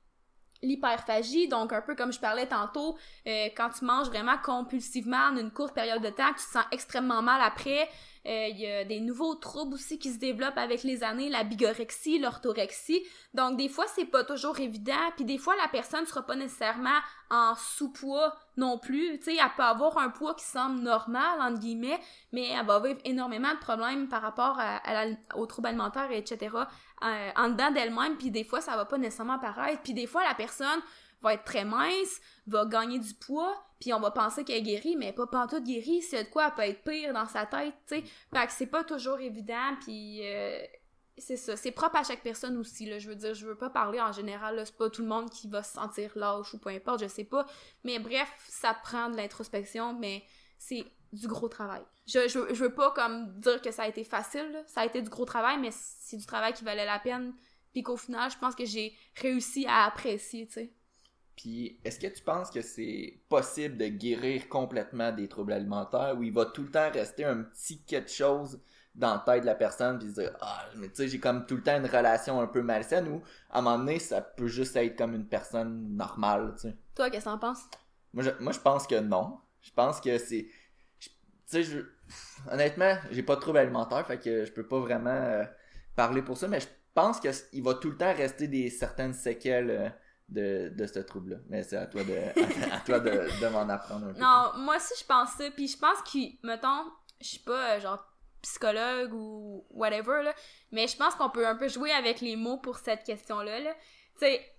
[0.62, 2.98] l'hyperphagie, donc un peu comme je parlais tantôt,
[3.28, 6.66] euh, quand tu manges vraiment compulsivement en une courte période de temps, tu te sens
[6.72, 7.90] extrêmement mal après,
[8.28, 11.44] Euh, il y a des nouveaux troubles aussi qui se développent avec les années, la
[11.44, 13.02] bigorexie, l'orthorexie.
[13.34, 17.00] Donc des fois c'est pas toujours évident, puis des fois la personne sera pas nécessairement
[17.32, 19.18] en sous-poids non plus.
[19.18, 22.00] Tu sais, elle peut avoir un poids qui semble normal entre guillemets,
[22.32, 26.56] mais elle va avoir énormément de problèmes par rapport à, aux troubles alimentaires, etc.
[27.04, 30.24] Euh, en dedans d'elle-même, puis des fois ça va pas nécessairement apparaître, puis des fois
[30.24, 30.80] la personne
[31.22, 34.96] va être très mince, va gagner du poids, puis on va penser qu'elle est guérie,
[34.96, 37.96] mais pas pantoute guérie, c'est de quoi elle peut être pire dans sa tête, tu
[37.96, 38.04] sais.
[38.34, 40.60] Fait que c'est pas toujours évident, puis euh,
[41.18, 41.56] c'est ça.
[41.56, 43.00] C'est propre à chaque personne aussi, là.
[43.00, 44.62] Je veux dire, je veux pas parler en général.
[44.66, 47.24] C'est pas tout le monde qui va se sentir lâche ou peu importe, je sais
[47.24, 47.46] pas.
[47.84, 50.24] Mais bref, ça prend de l'introspection, mais
[50.58, 51.82] c'est du gros travail.
[52.08, 55.02] Je, je, je, veux pas comme dire que ça a été facile, ça a été
[55.02, 57.34] du gros travail, mais c'est du travail qui valait la peine,
[57.74, 60.74] puis qu'au final, je pense que j'ai réussi à apprécier, tu sais.
[61.36, 66.24] Puis, est-ce que tu penses que c'est possible de guérir complètement des troubles alimentaires ou
[66.24, 68.62] il va tout le temps rester un petit quelque chose
[68.94, 71.46] dans la tête de la personne puis se dire ah mais tu sais j'ai comme
[71.46, 74.48] tout le temps une relation un peu malsaine ou à un moment donné ça peut
[74.48, 76.76] juste être comme une personne normale tu sais?
[76.94, 77.64] Toi qu'est-ce que t'en penses?
[78.14, 79.40] Moi je, moi je pense que non.
[79.62, 80.48] Je pense que c'est
[81.52, 81.80] sais je
[82.52, 85.44] honnêtement j'ai pas de troubles alimentaires fait que je peux pas vraiment euh,
[85.96, 89.70] parler pour ça mais je pense qu'il va tout le temps rester des certaines séquelles
[89.70, 89.90] euh,
[90.32, 91.38] de, de ce trouble-là.
[91.50, 92.14] Mais c'est à toi de,
[92.74, 94.20] à, toi de, de m'en apprendre un peu.
[94.20, 95.52] Non, moi aussi, je pense ça.
[95.52, 98.04] Puis je pense que, mettons, je suis pas, euh, genre,
[98.42, 100.34] psychologue ou whatever, là,
[100.72, 103.60] mais je pense qu'on peut un peu jouer avec les mots pour cette question-là.
[103.60, 103.74] Là.
[104.16, 104.51] Tu sais,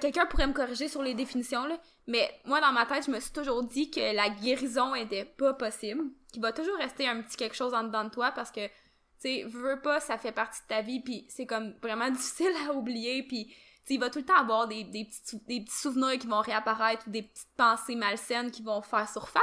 [0.00, 3.20] quelqu'un pourrait me corriger sur les définitions, là, mais moi, dans ma tête, je me
[3.20, 7.36] suis toujours dit que la guérison était pas possible, qu'il va toujours rester un petit
[7.36, 8.72] quelque chose en dedans de toi parce que, tu
[9.18, 12.72] sais, veux pas, ça fait partie de ta vie, puis c'est comme vraiment difficile à
[12.72, 13.54] oublier, puis
[13.88, 17.06] il va tout le temps avoir des, des, petits, des petits souvenirs qui vont réapparaître
[17.06, 19.42] ou des petites pensées malsaines qui vont faire surface.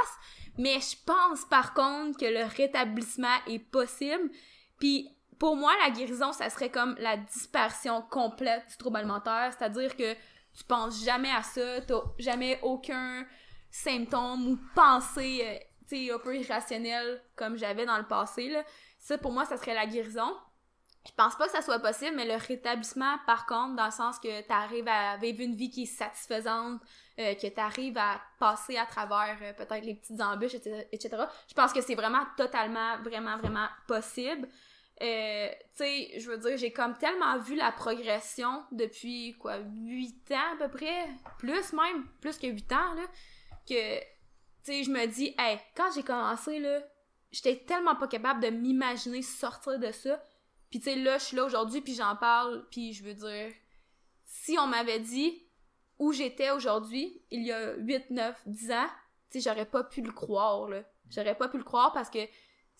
[0.58, 4.30] Mais je pense par contre que le rétablissement est possible.
[4.78, 5.08] Puis
[5.40, 9.52] pour moi, la guérison, ça serait comme la disparition complète du trouble alimentaire.
[9.56, 13.26] C'est-à-dire que tu penses jamais à ça, t'as jamais aucun
[13.70, 18.62] symptôme ou pensée, euh, tu sais, un peu irrationnelle comme j'avais dans le passé, là.
[18.98, 20.36] Ça, pour moi, ça serait la guérison.
[21.06, 24.18] Je pense pas que ça soit possible, mais le rétablissement, par contre, dans le sens
[24.18, 26.82] que tu arrives à vivre une vie qui est satisfaisante,
[27.18, 30.56] euh, que tu arrives à passer à travers euh, peut-être les petites embûches,
[30.92, 34.46] etc., Je pense que c'est vraiment totalement, vraiment, vraiment possible.
[35.02, 40.32] Euh, tu sais, je veux dire, j'ai comme tellement vu la progression depuis, quoi, 8
[40.32, 41.08] ans à peu près,
[41.38, 43.02] plus même, plus que 8 ans, là,
[43.66, 44.06] que, tu
[44.62, 46.82] sais, je me dis, hey, quand j'ai commencé, là,
[47.32, 50.22] j'étais tellement pas capable de m'imaginer sortir de ça
[50.70, 53.52] puis tu sais, là, je suis là aujourd'hui, puis j'en parle, puis je veux dire,
[54.24, 55.42] si on m'avait dit
[55.98, 58.86] où j'étais aujourd'hui, il y a 8, 9, 10 ans,
[59.30, 60.82] tu sais, j'aurais pas pu le croire, là.
[61.10, 62.20] J'aurais pas pu le croire parce que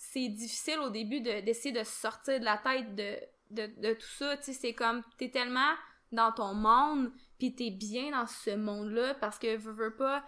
[0.01, 3.19] c'est difficile au début d'essayer de, sortir de la tête de,
[3.51, 5.75] de, tout ça, tu c'est comme, t'es tellement
[6.11, 10.25] dans ton monde, puis t'es bien dans ce monde-là, parce que, veux, veux pas,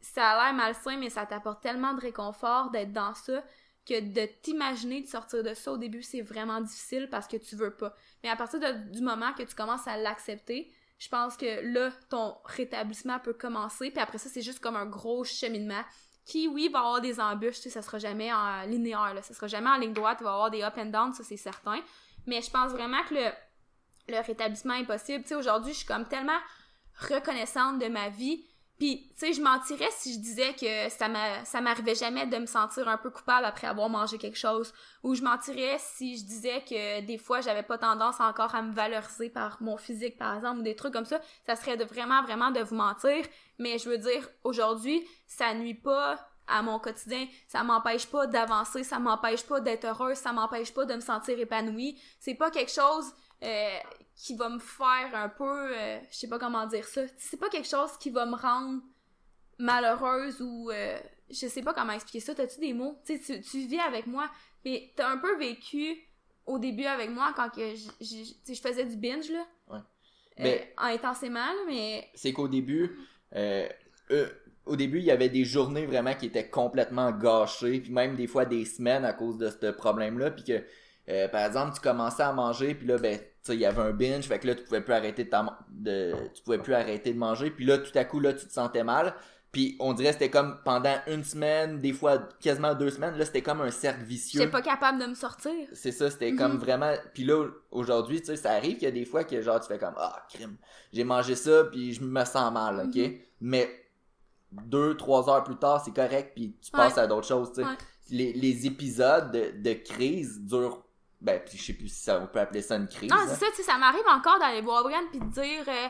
[0.00, 3.44] ça a l'air malsain, mais ça t'apporte tellement de réconfort d'être dans ça,
[3.86, 7.56] que de t'imaginer de sortir de ça au début, c'est vraiment difficile parce que tu
[7.56, 7.94] veux pas.
[8.22, 12.34] Mais à partir du moment que tu commences à l'accepter, je pense que là, ton
[12.46, 13.90] rétablissement peut commencer.
[13.90, 15.82] Puis après ça, c'est juste comme un gros cheminement
[16.24, 19.22] qui, oui, va avoir des embûches, ça sera jamais en linéaire, là.
[19.22, 21.36] Ça sera jamais en ligne droite, il va avoir des up and down, ça c'est
[21.36, 21.80] certain.
[22.26, 23.30] Mais je pense vraiment que le,
[24.08, 25.22] le rétablissement est possible.
[25.22, 26.38] Tu sais, aujourd'hui, je suis comme tellement
[27.08, 28.44] reconnaissante de ma vie
[28.80, 32.88] puis, tu sais, je mentirais si je disais que ça m'arrivait jamais de me sentir
[32.88, 34.72] un peu coupable après avoir mangé quelque chose.
[35.02, 38.72] Ou je mentirais si je disais que des fois, j'avais pas tendance encore à me
[38.72, 41.20] valoriser par mon physique, par exemple, ou des trucs comme ça.
[41.44, 43.22] Ça serait de vraiment, vraiment de vous mentir.
[43.58, 46.16] Mais je veux dire, aujourd'hui, ça nuit pas
[46.48, 50.86] à mon quotidien, ça m'empêche pas d'avancer, ça m'empêche pas d'être heureuse, ça m'empêche pas
[50.86, 52.00] de me sentir épanouie.
[52.18, 53.12] C'est pas quelque chose
[53.42, 53.78] euh,
[54.22, 57.48] qui va me faire un peu, euh, je sais pas comment dire ça, c'est pas
[57.48, 58.82] quelque chose qui va me rendre
[59.58, 60.98] malheureuse ou euh,
[61.30, 62.34] je sais pas comment expliquer ça.
[62.34, 62.98] T'as-tu des mots?
[63.04, 64.30] Tu, tu vis avec moi,
[64.64, 65.96] mais t'as un peu vécu
[66.46, 69.46] au début avec moi quand que je faisais du binge là.
[69.68, 69.80] Ouais.
[70.38, 72.08] Mais intensément, mais.
[72.14, 72.98] C'est qu'au début,
[74.66, 78.26] au début, il y avait des journées vraiment qui étaient complètement gâchées, puis même des
[78.26, 80.64] fois des semaines à cause de ce problème-là, puis que
[81.08, 84.24] euh, par exemple, tu commençais à manger, puis là, ben, il y avait un binge,
[84.24, 85.30] fait que là, tu pouvais plus arrêter de,
[85.70, 88.52] de, tu pouvais plus arrêter de manger, puis là, tout à coup, là, tu te
[88.52, 89.14] sentais mal.
[89.52, 93.42] Puis on dirait c'était comme pendant une semaine, des fois quasiment deux semaines, là c'était
[93.42, 94.38] comme un cercle vicieux.
[94.38, 95.52] J'étais pas capable de me sortir.
[95.72, 96.58] C'est ça, c'était comme mhm.
[96.58, 96.92] vraiment.
[97.14, 99.66] Puis là aujourd'hui, tu sais, ça arrive qu'il y a des fois que genre tu
[99.66, 100.56] fais comme ah crime,
[100.92, 102.94] j'ai mangé ça puis je me sens mal, ok?
[102.94, 103.18] Mhm.
[103.40, 103.68] Mais
[104.52, 107.68] deux trois heures plus tard c'est correct puis tu passes à d'autres choses, tu sais
[108.10, 110.84] les, épisodes de, crise durent
[111.20, 113.10] ben je sais plus si ça on peut appeler ça une crise.
[113.10, 113.36] Non, c'est hein.
[113.36, 115.88] ça, tu sais, ça m'arrive encore d'aller voir Brian puis de dire euh,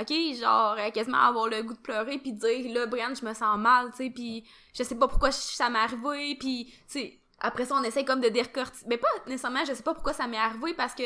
[0.00, 3.24] OK, genre euh, quasiment avoir le goût de pleurer puis de dire là Brian, je
[3.24, 7.00] me sens mal, tu sais, puis je sais pas pourquoi ça m'est arrivé puis tu
[7.00, 10.12] sais après ça on essaie comme de décortiquer mais pas nécessairement, je sais pas pourquoi
[10.12, 11.04] ça m'est arrivé parce que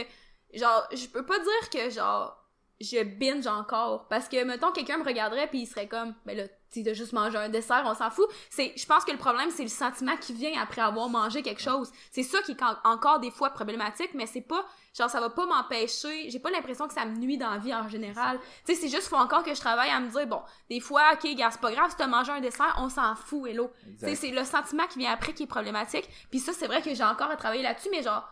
[0.54, 2.39] genre je peux pas dire que genre
[2.81, 4.09] je binge encore.
[4.09, 7.12] Parce que mettons quelqu'un me regarderait puis il serait comme ben là tu de juste
[7.12, 10.16] manger un dessert on s'en fout c'est je pense que le problème c'est le sentiment
[10.16, 11.90] qui vient après avoir mangé quelque chose.
[12.11, 14.64] C'est ça qui est encore des fois problématique mais c'est pas
[14.97, 16.31] genre ça va pas m'empêcher.
[16.31, 18.38] J'ai pas l'impression que ça me nuit dans la vie en général.
[18.64, 21.03] Tu sais c'est juste faut encore que je travaille à me dire bon des fois
[21.14, 23.71] ok gars c'est pas grave si t'as mangé un dessert on s'en fout hello.
[23.99, 26.09] C'est le sentiment qui vient après qui est problématique.
[26.31, 28.27] Puis ça c'est vrai que j'ai encore à travailler là-dessus mais genre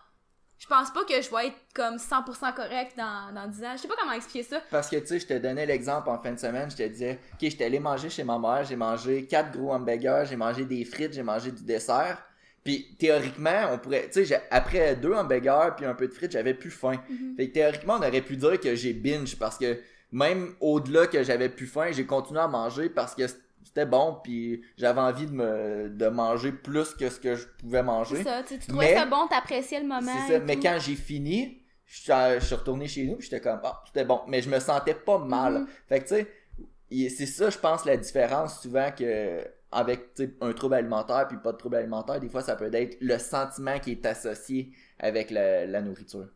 [0.58, 3.72] je pense pas que je vais être comme 100% correct dans, dans 10 ans.
[3.76, 4.60] Je sais pas comment expliquer ça.
[4.70, 7.20] Parce que, tu sais, je te donnais l'exemple en fin de semaine, je te disais,
[7.32, 10.84] OK, j'étais allé manger chez ma mère, j'ai mangé quatre gros hamburgers, j'ai mangé des
[10.84, 12.18] frites, j'ai mangé du dessert.
[12.64, 16.54] Puis théoriquement, on pourrait, tu sais, après deux hamburgers puis un peu de frites, j'avais
[16.54, 17.00] plus faim.
[17.10, 17.36] Mm-hmm.
[17.36, 19.78] Fait que théoriquement, on aurait pu dire que j'ai binge parce que
[20.10, 23.22] même au-delà que j'avais plus faim, j'ai continué à manger parce que
[23.68, 27.82] c'était bon puis j'avais envie de me de manger plus que ce que je pouvais
[27.82, 28.16] manger.
[28.16, 30.12] C'est ça, tu, trouvais ça bon, t'appréciais le moment.
[30.26, 33.82] C'est ça, mais quand j'ai fini, je, suis retourné chez nous, puis j'étais comme ah,
[33.86, 35.54] c'était bon, mais je me sentais pas mal.
[35.54, 35.66] Mm-hmm.
[35.88, 40.00] Fait que tu sais, c'est ça je pense la différence souvent que avec
[40.40, 43.78] un trouble alimentaire puis pas de trouble alimentaire, des fois ça peut être le sentiment
[43.78, 46.28] qui est associé avec la, la nourriture.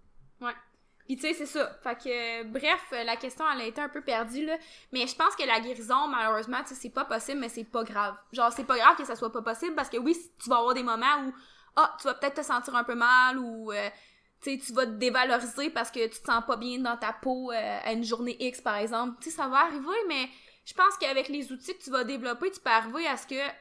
[1.13, 1.71] Puis tu sais, c'est ça.
[1.83, 4.57] Fait que, bref, la question, elle a été un peu perdue, là.
[4.93, 7.85] Mais je pense que la guérison, malheureusement, tu sais, c'est pas possible, mais c'est pas
[7.85, 8.15] grave.
[8.33, 10.73] Genre, c'est pas grave que ça soit pas possible parce que oui, tu vas avoir
[10.73, 11.35] des moments où,
[11.77, 13.91] ah, tu vas peut-être te sentir un peu mal ou, euh,
[14.41, 17.13] tu sais, tu vas te dévaloriser parce que tu te sens pas bien dans ta
[17.13, 19.19] peau euh, à une journée X, par exemple.
[19.21, 20.31] Tu sais, ça va arriver, mais
[20.65, 23.53] je pense qu'avec les outils que tu vas développer, tu peux arriver à ce que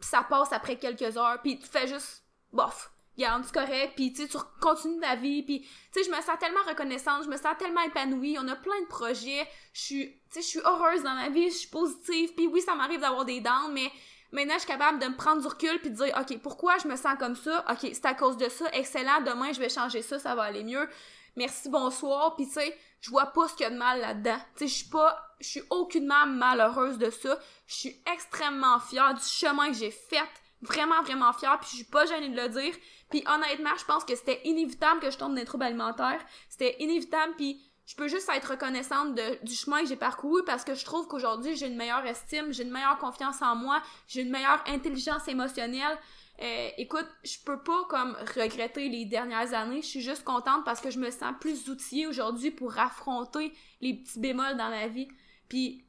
[0.00, 4.26] ça passe après quelques heures, puis tu fais juste, bof, garde, c'est correct, puis tu
[4.60, 7.82] continues ta vie, puis tu sais, je me sens tellement reconnaissante, je me sens tellement
[7.82, 11.28] épanouie, on a plein de projets, je suis, tu sais, je suis heureuse dans ma
[11.28, 13.90] vie, je suis positive, puis oui, ça m'arrive d'avoir des dents, mais
[14.32, 16.88] maintenant, je suis capable de me prendre du recul puis de dire, OK, pourquoi je
[16.88, 17.64] me sens comme ça?
[17.70, 20.64] OK, c'est à cause de ça, excellent, demain, je vais changer ça, ça va aller
[20.64, 20.88] mieux.
[21.36, 24.38] Merci, bonsoir, puis tu sais, je vois pas ce qu'il y a de mal là-dedans.
[24.56, 27.38] Tu sais, je suis pas, je suis aucunement malheureuse de ça.
[27.66, 30.28] Je suis extrêmement fière du chemin que j'ai fait,
[30.62, 32.74] vraiment, vraiment fière, puis je suis pas gênée de le dire.
[33.10, 36.20] Puis honnêtement, je pense que c'était inévitable que je tombe dans des troubles alimentaires.
[36.48, 40.74] C'était inévitable, puis je peux juste être reconnaissante du chemin que j'ai parcouru parce que
[40.74, 44.30] je trouve qu'aujourd'hui, j'ai une meilleure estime, j'ai une meilleure confiance en moi, j'ai une
[44.30, 45.96] meilleure intelligence émotionnelle.
[46.40, 49.80] Euh, écoute, je peux pas comme regretter les dernières années.
[49.80, 53.94] Je suis juste contente parce que je me sens plus outillée aujourd'hui pour affronter les
[53.94, 55.08] petits bémols dans ma vie.
[55.48, 55.84] Puis,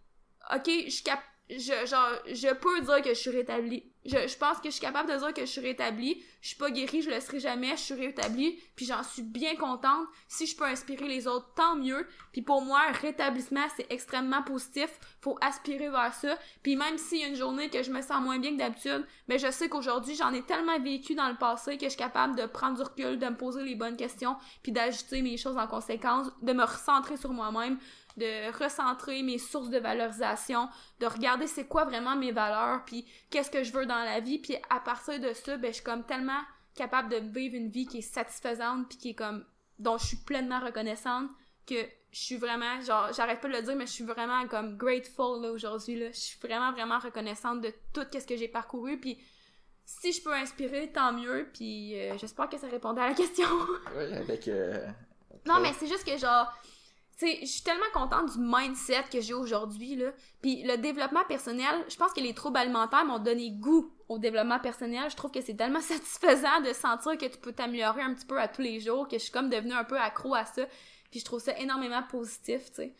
[0.55, 3.83] ok, je cap je, genre, je peux dire que je suis rétablie.
[4.05, 6.23] Je, je pense que je suis capable de dire que je suis rétablie.
[6.41, 8.59] Je suis pas guérie, je le serai jamais, je suis rétablie.
[8.75, 10.07] Puis j'en suis bien contente.
[10.27, 12.07] Si je peux inspirer les autres, tant mieux.
[12.31, 14.89] Puis pour moi, rétablissement, c'est extrêmement positif.
[15.21, 16.37] Faut aspirer vers ça.
[16.61, 19.05] Puis même s'il y a une journée que je me sens moins bien que d'habitude,
[19.27, 22.35] mais je sais qu'aujourd'hui, j'en ai tellement vécu dans le passé que je suis capable
[22.35, 25.67] de prendre du recul, de me poser les bonnes questions, puis d'ajuster mes choses en
[25.67, 27.79] conséquence, de me recentrer sur moi-même,
[28.19, 33.49] de recentrer mes sources de valorisation, de regarder c'est quoi vraiment mes valeurs, puis qu'est-ce
[33.49, 36.03] que je veux dans la vie, puis à partir de ça, ben je suis comme
[36.03, 36.41] tellement
[36.75, 39.43] capable de vivre une vie qui est satisfaisante, puis qui est comme
[39.79, 41.29] dont je suis pleinement reconnaissante
[41.65, 41.75] que
[42.11, 45.41] je suis vraiment genre j'arrête pas de le dire mais je suis vraiment comme grateful
[45.41, 49.17] là aujourd'hui là, je suis vraiment vraiment reconnaissante de tout ce que j'ai parcouru puis
[49.85, 53.47] si je peux inspirer tant mieux puis euh, j'espère que ça répondait à la question.
[53.95, 54.85] oui, avec euh,
[55.45, 56.51] Non, mais c'est juste que genre
[57.21, 60.11] je suis tellement contente du mindset que j'ai aujourd'hui, là.
[60.41, 64.59] Puis le développement personnel, je pense que les troubles alimentaires m'ont donné goût au développement
[64.59, 65.09] personnel.
[65.09, 68.39] Je trouve que c'est tellement satisfaisant de sentir que tu peux t'améliorer un petit peu
[68.39, 70.65] à tous les jours, que je suis comme devenue un peu accro à ça.
[71.11, 72.95] Puis je trouve ça énormément positif, tu sais.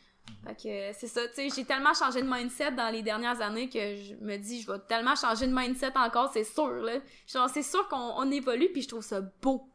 [0.46, 3.68] Fait que c'est ça, tu sais, j'ai tellement changé de mindset dans les dernières années
[3.68, 7.00] que je me dis, je vais tellement changer de mindset encore, c'est sûr, là.
[7.28, 9.68] Genre, c'est sûr qu'on évolue, puis je trouve ça beau.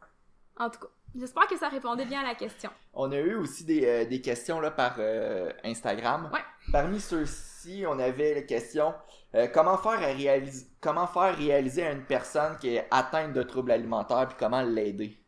[0.56, 0.88] En tout cas.
[1.16, 2.70] J'espère que ça répondait bien à la question.
[2.92, 6.28] On a eu aussi des, euh, questions là, par euh, Instagram.
[6.32, 6.40] Ouais.
[6.72, 8.94] Parmi ceux-ci, on avait la question
[9.34, 13.72] euh, comment, faire réaliser, comment faire réaliser à une personne qui est atteinte de troubles
[13.72, 15.18] alimentaires puis comment l'aider?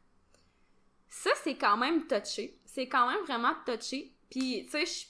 [1.09, 2.59] Ça, c'est quand même touché.
[2.65, 4.13] C'est quand même vraiment touché.
[4.31, 5.07] Puis, tu sais,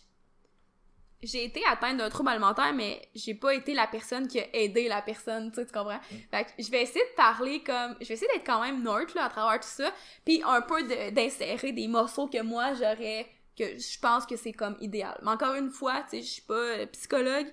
[1.22, 4.88] j'ai été atteinte d'un trouble alimentaire, mais j'ai pas été la personne qui a aidé
[4.88, 6.00] la personne, tu, sais, tu comprends?
[6.30, 7.96] Fait que je vais essayer de parler comme...
[8.00, 9.90] Je vais essayer d'être quand même neutre, là, à travers tout ça,
[10.24, 13.26] puis un peu d'insérer des morceaux que moi, j'aurais...
[13.58, 15.18] que je pense que c'est comme idéal.
[15.22, 17.46] Mais encore une fois, tu sais, je suis pas psychologue,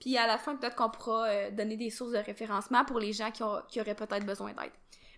[0.00, 3.12] Puis à la fin, peut-être qu'on pourra euh, donner des sources de référencement pour les
[3.12, 4.72] gens qui, qui auraient peut-être besoin d'aide.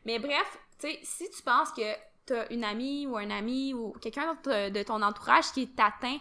[0.04, 1.94] Mais bref, tu sais, si tu penses que
[2.26, 6.18] t'as une amie ou un ami ou quelqu'un de ton entourage qui est atteint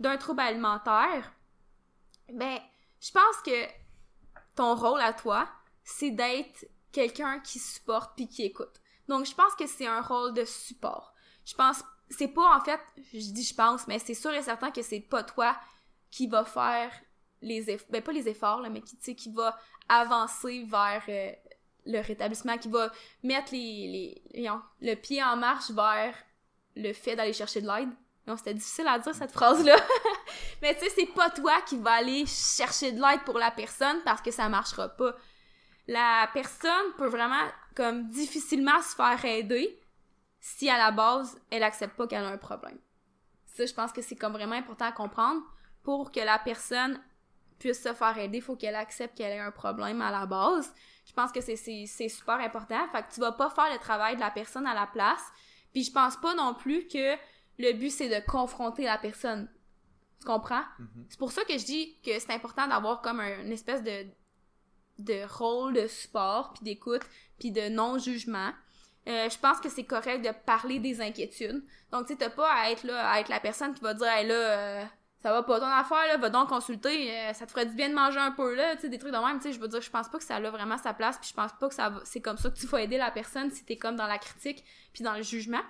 [0.00, 1.32] d'un trouble alimentaire,
[2.32, 2.58] ben,
[3.00, 3.66] je pense que
[4.56, 5.48] ton rôle à toi,
[5.84, 8.80] c'est d'être quelqu'un qui supporte puis qui écoute.
[9.08, 11.14] Donc, je pense que c'est un rôle de support.
[11.44, 12.80] Je pense, c'est pas en fait,
[13.12, 15.56] je dis je pense, mais c'est sûr et certain que c'est pas toi
[16.10, 16.92] qui va faire
[17.42, 19.58] les efforts, ben pas les efforts, mais qui, qui va
[19.88, 21.32] avancer vers euh,
[21.86, 26.14] le rétablissement, qui va mettre les, les, le pied en marche vers
[26.76, 27.90] le fait d'aller chercher de l'aide.
[28.26, 29.76] Non, c'était difficile à dire cette phrase-là.
[30.62, 33.98] mais tu sais, c'est pas toi qui va aller chercher de l'aide pour la personne
[34.04, 35.14] parce que ça marchera pas.
[35.88, 39.80] La personne peut vraiment, comme, difficilement se faire aider
[40.38, 42.78] si à la base, elle accepte pas qu'elle a un problème.
[43.46, 45.42] Ça, je pense que c'est comme vraiment important à comprendre.
[45.82, 47.00] Pour que la personne
[47.58, 50.72] puisse se faire aider, il faut qu'elle accepte qu'elle ait un problème à la base.
[51.06, 51.56] Je pense que c'est
[52.08, 52.88] super important.
[52.92, 55.22] Fait que tu vas pas faire le travail de la personne à la place.
[55.72, 57.16] Puis je pense pas non plus que
[57.60, 59.48] le but c'est de confronter la personne.
[60.20, 60.60] Tu comprends?
[60.60, 61.04] Mm-hmm.
[61.08, 64.06] C'est pour ça que je dis que c'est important d'avoir comme un, une espèce de,
[64.98, 67.02] de rôle de support, puis d'écoute,
[67.38, 68.50] puis de non-jugement.
[69.08, 71.64] Euh, je pense que c'est correct de parler des inquiétudes.
[71.90, 74.06] Donc, tu sais, t'as pas à être là, à être la personne qui va dire,
[74.06, 74.84] hey, là, euh,
[75.22, 77.88] ça va pas ton affaire, là, va donc consulter, euh, ça te ferait du bien
[77.88, 79.68] de manger un peu, là, tu sais, des trucs de même, tu sais, je veux
[79.68, 81.74] dire, je pense pas que ça a vraiment sa place, puis je pense pas que
[81.74, 84.18] ça c'est comme ça que tu vas aider la personne si t'es comme dans la
[84.18, 85.62] critique, puis dans le jugement.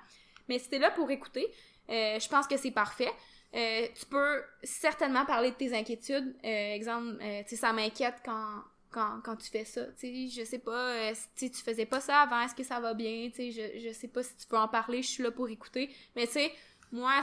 [0.48, 1.52] Mais si t'es là pour écouter,
[1.90, 3.12] je pense que c'est parfait.
[3.52, 6.34] tu peux certainement parler de tes inquiétudes.
[6.42, 9.86] exemple, tu ça m'inquiète quand quand, quand tu fais ça.
[9.98, 12.80] Tu sais, je sais pas, euh, si tu faisais pas ça avant, est-ce que ça
[12.80, 13.30] va bien?
[13.34, 15.90] Tu je, je sais pas si tu peux en parler, je suis là pour écouter.
[16.16, 16.52] Mais tu sais,
[16.92, 17.20] moi,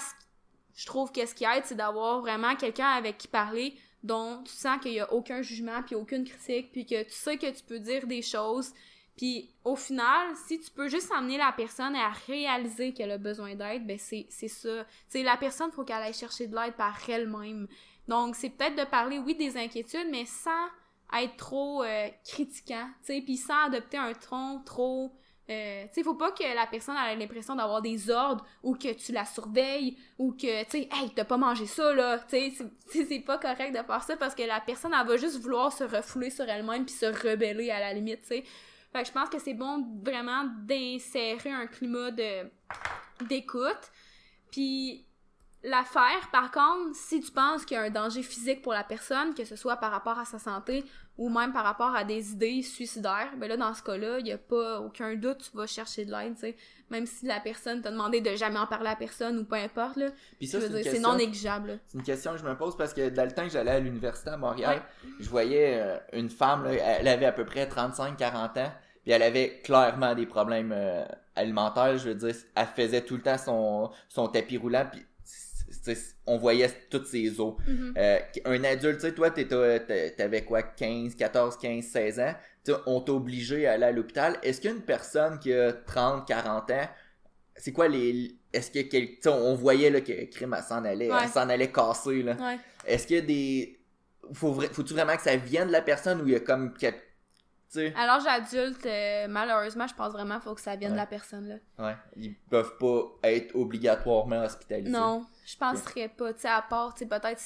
[0.76, 4.54] je trouve que ce qui aide, c'est d'avoir vraiment quelqu'un avec qui parler dont tu
[4.54, 7.64] sens qu'il y a aucun jugement, puis aucune critique, puis que tu sais que tu
[7.64, 8.72] peux dire des choses.
[9.18, 13.56] Puis au final, si tu peux juste amener la personne à réaliser qu'elle a besoin
[13.56, 14.86] d'aide, ben c'est, ça.
[15.08, 17.68] Sais, la personne, faut qu'elle aille chercher de l'aide par elle-même.
[18.08, 20.68] Donc, c'est peut-être de parler, oui, des inquiétudes, mais sans
[21.20, 25.12] être trop euh, critiquant, tu sais, puis sans adopter un ton trop...
[25.50, 28.92] Euh, tu sais, faut pas que la personne ait l'impression d'avoir des ordres ou que
[28.92, 33.06] tu la surveilles ou que, tu sais, hey, t'as pas mangé ça, là, tu sais,
[33.08, 35.86] c'est pas correct de faire ça parce que la personne, elle va juste vouloir se
[35.86, 38.44] refouler sur elle-même puis se rebeller à la limite, tu sais.
[38.92, 42.50] Fait que je pense que c'est bon vraiment d'insérer un climat de
[43.28, 43.92] d'écoute.
[44.52, 45.07] Puis
[45.68, 49.34] L'affaire, par contre, si tu penses qu'il y a un danger physique pour la personne,
[49.34, 50.86] que ce soit par rapport à sa santé
[51.18, 54.32] ou même par rapport à des idées suicidaires, ben là, dans ce cas-là, il n'y
[54.32, 56.56] a pas aucun doute, tu vas chercher de l'aide, tu sais.
[56.90, 59.98] Même si la personne t'a demandé de jamais en parler à personne ou peu importe,
[59.98, 60.08] là.
[60.42, 61.80] c'est non négligeable.
[61.88, 63.80] C'est une question que je me pose parce que dans le temps que j'allais à
[63.80, 64.82] l'université à Montréal,
[65.20, 68.72] je voyais euh, une femme, là, elle avait à peu près 35-40 ans,
[69.04, 71.04] puis elle avait clairement des problèmes euh,
[71.36, 75.06] alimentaires, je veux dire, elle faisait tout le temps son, son tapis roulant, puis
[76.26, 77.56] on voyait toutes ces os.
[77.68, 77.94] Mm-hmm.
[77.98, 82.34] Euh, un adulte, tu sais, toi, t'avais quoi, 15, 14, 15, 16 ans,
[82.86, 84.38] on t'a obligé à aller à l'hôpital.
[84.44, 86.90] Est-ce qu'une personne qui a 30, 40 ans,
[87.56, 88.36] c'est quoi les.
[88.54, 92.38] Est-ce que on voyait là, que crime s'en allait, s'en allait casser là.
[92.86, 93.80] Est-ce qu'il y a des.
[94.34, 96.74] Faut, faut-tu vraiment que ça vienne de la personne ou il y a comme
[97.96, 101.48] alors, j'adulte, euh, malheureusement, je pense vraiment qu'il faut que ça vienne de la personne,
[101.48, 101.56] là.
[101.86, 101.96] Ouais.
[102.16, 104.90] Ils peuvent pas être obligatoirement hospitalisés.
[104.90, 106.34] Non, je penserais pas.
[106.34, 107.42] Tu sais, à part, peut-être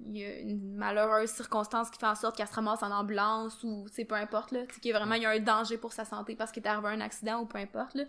[0.00, 3.62] il y a une malheureuse circonstance qui fait en sorte qu'elle se ramasse en ambulance
[3.64, 4.60] ou, peu importe, là.
[4.66, 6.88] Qu'il y a vraiment, y a un danger pour sa santé parce qu'il est arrivé
[6.88, 8.04] un accident ou peu importe, là.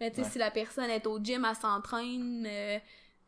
[0.00, 2.78] Mais tu sais, si la personne est au gym, elle s'entraîne, euh,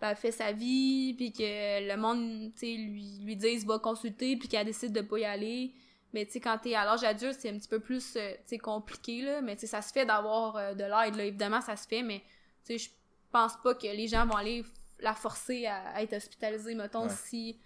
[0.00, 4.66] elle fait sa vie, puis que le monde, lui, lui dise va consulter, puis qu'elle
[4.66, 5.74] décide de pas y aller
[6.16, 9.20] mais tu sais, quand t'es à l'âge adulte, c'est un petit peu plus euh, compliqué,
[9.20, 9.42] là.
[9.42, 11.26] Mais tu sais, ça se fait d'avoir euh, de l'aide, là.
[11.26, 12.20] Évidemment, ça se fait, mais
[12.64, 12.90] tu sais, je
[13.30, 14.64] pense pas que les gens vont aller
[14.98, 17.60] la forcer à, être hospitalisée, mettons, si,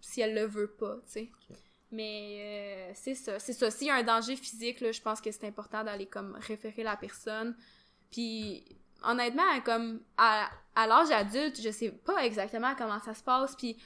[0.00, 1.30] si elle le veut pas, tu sais.
[1.90, 3.38] Mais euh, c'est ça.
[3.38, 3.70] C'est ça.
[3.70, 6.82] S'il y a un danger physique, là, je pense que c'est important d'aller comme référer
[6.82, 7.54] la personne.
[8.10, 8.64] Puis
[9.02, 13.54] honnêtement, comme à, à l'âge adulte, je sais pas exactement comment ça se passe.
[13.56, 13.76] Puis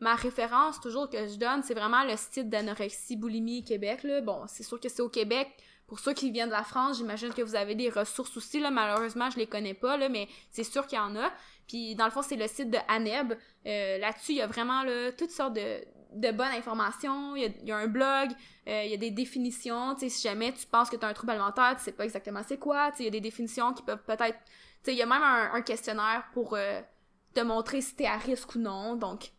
[0.00, 4.06] ma référence toujours que je donne, c'est vraiment le site d'anorexie boulimie Québec.
[4.22, 5.48] Bon, c'est sûr que c'est au Québec.
[5.86, 8.60] Pour ceux qui viennent de la France, j'imagine que vous avez des ressources aussi.
[8.60, 11.30] Malheureusement, je les connais pas, mais c'est sûr qu'il y en a.
[11.68, 13.34] Puis dans le fond, c'est le site de ANEB.
[13.66, 14.82] Euh, là-dessus, il y a vraiment
[15.16, 17.36] toutes sortes de, de bonnes informations.
[17.36, 18.30] Il y a, un blog,
[18.68, 19.96] euh, il y a des définitions.
[19.98, 22.58] si jamais tu penses que tu as un trouble alimentaire, tu sais pas exactement c'est
[22.58, 22.92] quoi.
[22.98, 24.38] Il y a des définitions qui peuvent peut-être...
[24.86, 26.80] Il y a même un, questionnaire pour euh,
[27.34, 28.96] te montrer si tu es à risque ou non.
[28.96, 29.30] Donc,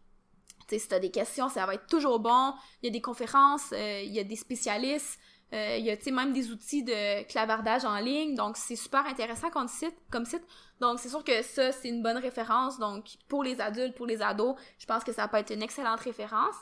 [0.70, 2.54] sais, si t'as des questions, ça va être toujours bon.
[2.82, 5.20] Il y a des conférences, euh, il y a des spécialistes,
[5.54, 8.36] euh, il y a, même des outils de clavardage en ligne.
[8.36, 9.96] Donc, c'est super intéressant comme site.
[10.12, 10.44] Comme site.
[10.80, 12.80] Donc, c'est sûr que ça, c'est une bonne référence.
[12.80, 16.00] Donc, pour les adultes, pour les ados, je pense que ça peut être une excellente
[16.00, 16.56] référence.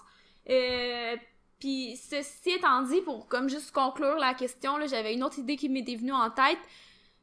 [0.49, 1.15] Euh,
[1.59, 5.69] puis, ceci étant dit, pour comme juste conclure la question, j'avais une autre idée qui
[5.69, 6.59] m'était venue en tête.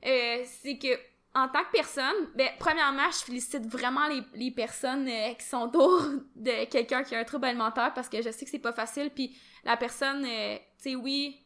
[0.03, 5.45] C'est que en tant que personne, ben, premièrement, je félicite vraiment les, personnes euh, qui
[5.45, 6.03] sont autour
[6.37, 9.11] de quelqu'un qui a un trouble alimentaire parce que je sais que c'est pas facile.
[9.15, 11.41] Puis la personne, euh, tu sais, oui,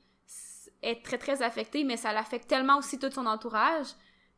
[0.83, 3.89] est très très affectée, mais ça l'affecte tellement aussi tout son entourage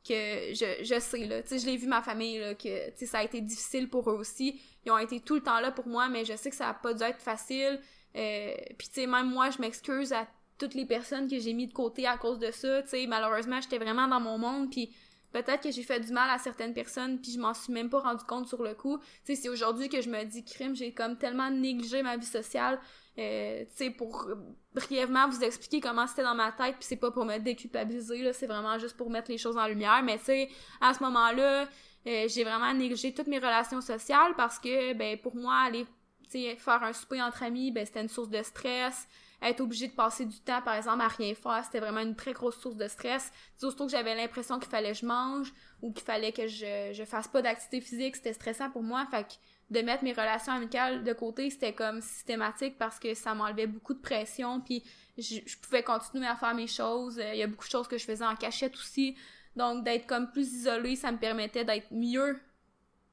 [0.07, 1.43] que je, je sais, là.
[1.43, 3.89] Tu sais, je l'ai vu ma famille, là, que, tu sais, ça a été difficile
[3.89, 4.61] pour eux aussi.
[4.85, 6.75] Ils ont été tout le temps là pour moi, mais je sais que ça a
[6.75, 7.81] pas dû être facile.
[8.17, 10.27] Euh, Puis, tu sais, même moi, je m'excuse à
[10.59, 12.83] toutes les personnes que j'ai mis de côté à cause de ça.
[12.83, 14.95] Tu sais, malheureusement, j'étais vraiment dans mon monde, puis
[15.43, 18.01] peut-être que j'ai fait du mal à certaines personnes puis je m'en suis même pas
[18.01, 18.99] rendu compte sur le coup.
[19.25, 22.27] Tu sais, c'est aujourd'hui que je me dis crime, j'ai comme tellement négligé ma vie
[22.27, 22.81] sociale.
[23.19, 24.29] Euh, tu sais, pour
[24.75, 28.33] brièvement vous expliquer comment c'était dans ma tête, puis c'est pas pour me déculpabiliser, là,
[28.33, 30.03] c'est vraiment juste pour mettre les choses en lumière.
[30.03, 30.49] Mais tu sais,
[30.81, 31.67] à ce moment-là,
[32.07, 35.87] euh, j'ai vraiment négligé toutes mes relations sociales parce que, ben, pour moi, aller,
[36.31, 39.09] faire un souper entre amis, ben, c'était une source de stress
[39.43, 42.33] être obligé de passer du temps, par exemple, à rien faire, c'était vraiment une très
[42.33, 43.31] grosse source de stress.
[43.57, 47.05] Surtout que j'avais l'impression qu'il fallait que je mange ou qu'il fallait que je, je
[47.05, 49.07] fasse pas d'activité physique, c'était stressant pour moi.
[49.11, 49.35] Fait que
[49.71, 53.95] de mettre mes relations amicales de côté, c'était comme systématique parce que ça m'enlevait beaucoup
[53.95, 54.85] de pression, puis
[55.19, 57.21] je, pouvais continuer à faire mes choses.
[57.33, 59.17] Il y a beaucoup de choses que je faisais en cachette aussi.
[59.57, 62.39] Donc, d'être comme plus isolée, ça me permettait d'être mieux,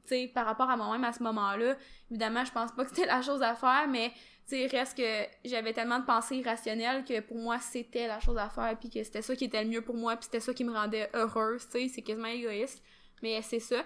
[0.09, 1.75] sais, par rapport à moi-même à ce moment-là.
[2.09, 4.11] Évidemment, je pense pas que c'était la chose à faire, mais
[4.47, 8.37] tu sais, reste que j'avais tellement de pensées irrationnelles que pour moi, c'était la chose
[8.37, 10.53] à faire, puis que c'était ça qui était le mieux pour moi, puis c'était ça
[10.53, 12.81] qui me rendait heureuse, tu sais, c'est quasiment égoïste,
[13.21, 13.83] mais c'est ça.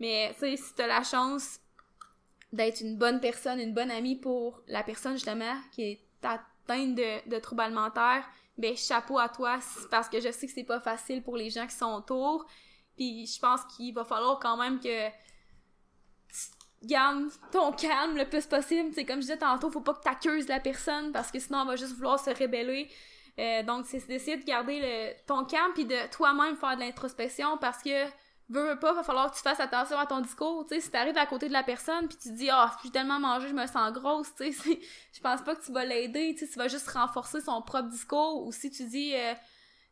[0.00, 1.60] Mais, tu sais, si t'as la chance
[2.52, 7.28] d'être une bonne personne, une bonne amie pour la personne, justement, qui est atteinte de,
[7.28, 8.24] de troubles alimentaires,
[8.58, 9.58] ben, chapeau à toi,
[9.90, 12.46] parce que je sais que c'est pas facile pour les gens qui sont autour,
[12.96, 15.08] puis je pense qu'il va falloir quand même que
[16.86, 18.90] garde ton calme le plus possible.
[18.94, 21.68] C'est comme je disais tantôt, faut pas que t'accuses la personne parce que sinon elle
[21.68, 22.90] va juste vouloir se rébeller.
[23.38, 27.58] Euh, donc c'est d'essayer de garder le, ton calme puis de toi-même faire de l'introspection
[27.58, 28.04] parce que
[28.48, 30.66] veux, veux pas, va falloir que tu fasses attention à ton discours.
[30.68, 32.90] Tu sais, si t'arrives à côté de la personne puis tu dis ah oh, j'ai
[32.90, 34.80] tellement mangé, je me sens grosse, tu sais,
[35.12, 36.36] je pense pas que tu vas l'aider.
[36.38, 39.34] Tu vas juste renforcer son propre discours ou si tu dis euh,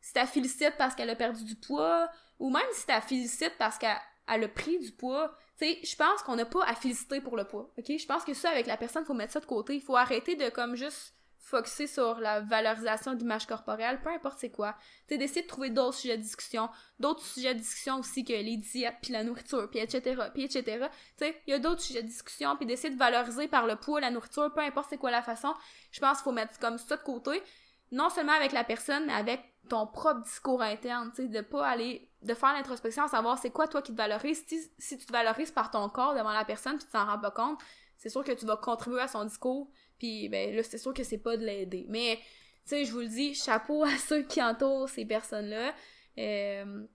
[0.01, 3.79] si t'as félicite parce qu'elle a perdu du poids ou même si t'as félicite parce
[3.79, 3.97] qu'elle
[4.41, 5.35] a pris du poids
[5.83, 7.87] je pense qu'on n'a pas à féliciter pour le poids, ok?
[7.99, 9.77] Je pense que ça, avec la personne, faut mettre ça de côté.
[9.77, 14.39] Il faut arrêter de, comme, juste focuser sur la valorisation de l'image corporelle, peu importe
[14.39, 14.77] c'est quoi.
[15.09, 16.71] Tu d'essayer de trouver d'autres sujets de discussion,
[17.01, 20.87] d'autres sujets de discussion aussi que les diètes, puis la nourriture, puis etc., puis etc.
[21.19, 23.75] Tu sais, il y a d'autres sujets de discussion, puis d'essayer de valoriser par le
[23.75, 25.53] poids, la nourriture, peu importe c'est quoi la façon.
[25.91, 27.43] Je pense qu'il faut mettre comme ça de côté,
[27.91, 31.67] non seulement avec la personne, mais avec ton propre discours interne, tu sais, de pas
[31.67, 34.45] aller, de faire l'introspection, à savoir c'est quoi toi qui te valorise.
[34.47, 37.19] Si, si, tu te valorises par ton corps devant la personne puis tu t'en rends
[37.19, 37.59] pas compte,
[37.97, 41.05] c'est sûr que tu vas contribuer à son discours, puis ben là, c'est sûr que
[41.05, 41.87] c'est pas de l'aider.
[41.89, 42.17] Mais,
[42.65, 45.75] tu sais, je vous le dis, chapeau à ceux qui entourent ces personnes-là.
[46.19, 46.87] Euh,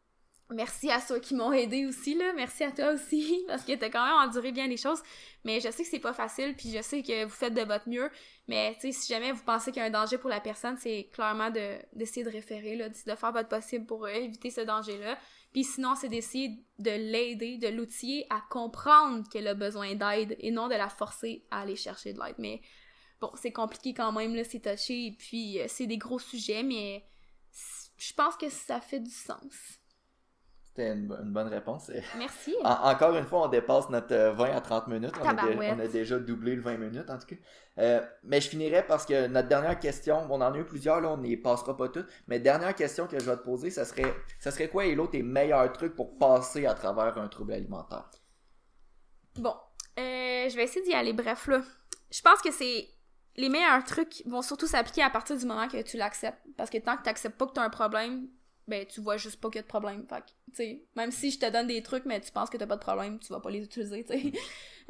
[0.49, 2.31] Merci à ceux qui m'ont aidé aussi, là.
[2.33, 5.01] Merci à toi aussi, parce que t'as quand même enduré bien des choses.
[5.43, 7.89] Mais je sais que c'est pas facile, puis je sais que vous faites de votre
[7.89, 8.09] mieux.
[8.47, 11.09] Mais, tu si jamais vous pensez qu'il y a un danger pour la personne, c'est
[11.11, 11.49] clairement
[11.93, 15.17] d'essayer de, référer, là, de faire votre possible pour euh, éviter ce danger-là.
[15.51, 20.51] Puis sinon, c'est d'essayer de l'aider, de l'outiller à comprendre qu'elle a besoin d'aide et
[20.51, 22.35] non de la forcer à aller chercher de l'aide.
[22.37, 22.61] Mais
[23.19, 26.63] bon, c'est compliqué quand même, là, c'est touché, et puis euh, c'est des gros sujets,
[26.63, 27.03] mais
[27.97, 29.79] je pense que ça fait du sens.
[30.77, 31.91] C'était une, bonne réponse.
[32.19, 32.55] Merci.
[32.63, 35.13] encore une fois, on dépasse notre 20 euh, à 30 minutes.
[35.19, 37.35] On a, déjà doublé le 20 minutes, en tout cas.
[37.79, 41.09] Euh, mais je finirai parce que notre dernière question, on en a eu plusieurs, là,
[41.09, 42.05] on n'y passera pas toutes.
[42.27, 45.23] Mais dernière question que je vais te poser, ça serait, ça serait quoi, Hello, tes
[45.23, 48.11] meilleurs trucs pour passer à travers un trouble alimentaire?
[49.39, 49.55] Bon,
[49.97, 51.61] euh, je vais essayer d'y aller bref, là.
[52.11, 52.87] Je pense que c'est
[53.35, 56.41] les meilleurs trucs vont surtout s'appliquer à partir du moment que tu l'acceptes.
[56.55, 58.27] Parce que tant que tu n'acceptes pas que tu as un problème,
[58.67, 60.05] ben tu vois juste pas qu'il y a de problème.
[60.07, 62.67] Fait tu sais, même si je te donne des trucs, mais tu penses que t'as
[62.67, 64.33] pas de problème, tu vas pas les utiliser, tu sais.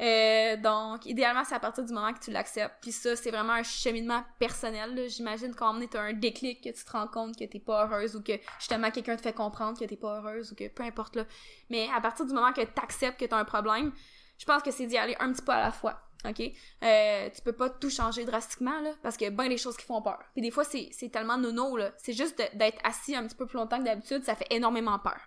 [0.00, 2.74] euh, donc, idéalement, c'est à partir du moment que tu l'acceptes.
[2.80, 5.08] Puis ça, c'est vraiment un cheminement personnel.
[5.08, 8.16] J'imagine qu'en tu t'as un déclic, que tu te rends compte que t'es pas heureuse
[8.16, 11.16] ou que justement quelqu'un te fait comprendre que t'es pas heureuse ou que peu importe
[11.16, 11.26] là.
[11.70, 13.92] Mais à partir du moment que t'acceptes que t'as un problème,
[14.38, 16.00] je pense que c'est d'y aller un petit peu à la fois.
[16.24, 16.40] OK?
[16.82, 19.76] Euh, tu peux pas tout changer drastiquement, là, parce qu'il y a bien des choses
[19.76, 20.18] qui font peur.
[20.32, 21.92] Puis des fois, c'est, c'est tellement nono, là.
[21.96, 25.20] C'est juste d'être assis un petit peu plus longtemps que d'habitude, ça fait énormément peur.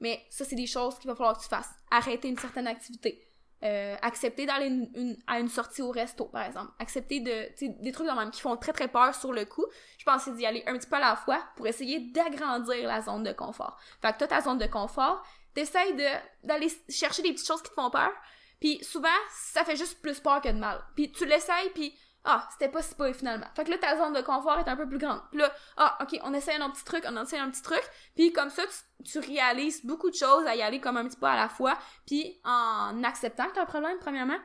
[0.00, 1.68] Mais ça, c'est des choses qu'il va falloir que tu fasses.
[1.90, 3.28] Arrêter une certaine activité.
[3.64, 4.88] euh, accepter d'aller
[5.26, 6.70] à une sortie au resto, par exemple.
[6.78, 9.66] Accepter de, des trucs dans même qui font très très peur sur le coup.
[9.98, 13.24] Je pensais d'y aller un petit peu à la fois pour essayer d'agrandir la zone
[13.24, 13.76] de confort.
[14.00, 15.96] Fait que toi, ta zone de confort, t'essayes
[16.44, 18.12] d'aller chercher des petites choses qui te font peur,
[18.60, 20.84] puis souvent, ça fait juste plus peur que de mal.
[20.94, 23.46] Puis tu l'essayes, puis ah, c'était pas si pire finalement.
[23.54, 25.20] Fait que là, ta zone de confort est un peu plus grande.
[25.30, 27.82] Puis là, ah, ok, on essaye un petit truc, on essaye un petit truc.
[28.16, 28.64] Puis comme ça,
[29.04, 31.78] tu, réalises beaucoup de choses à y aller comme un petit peu à la fois.
[32.06, 34.38] Puis en acceptant que t'as un problème, premièrement.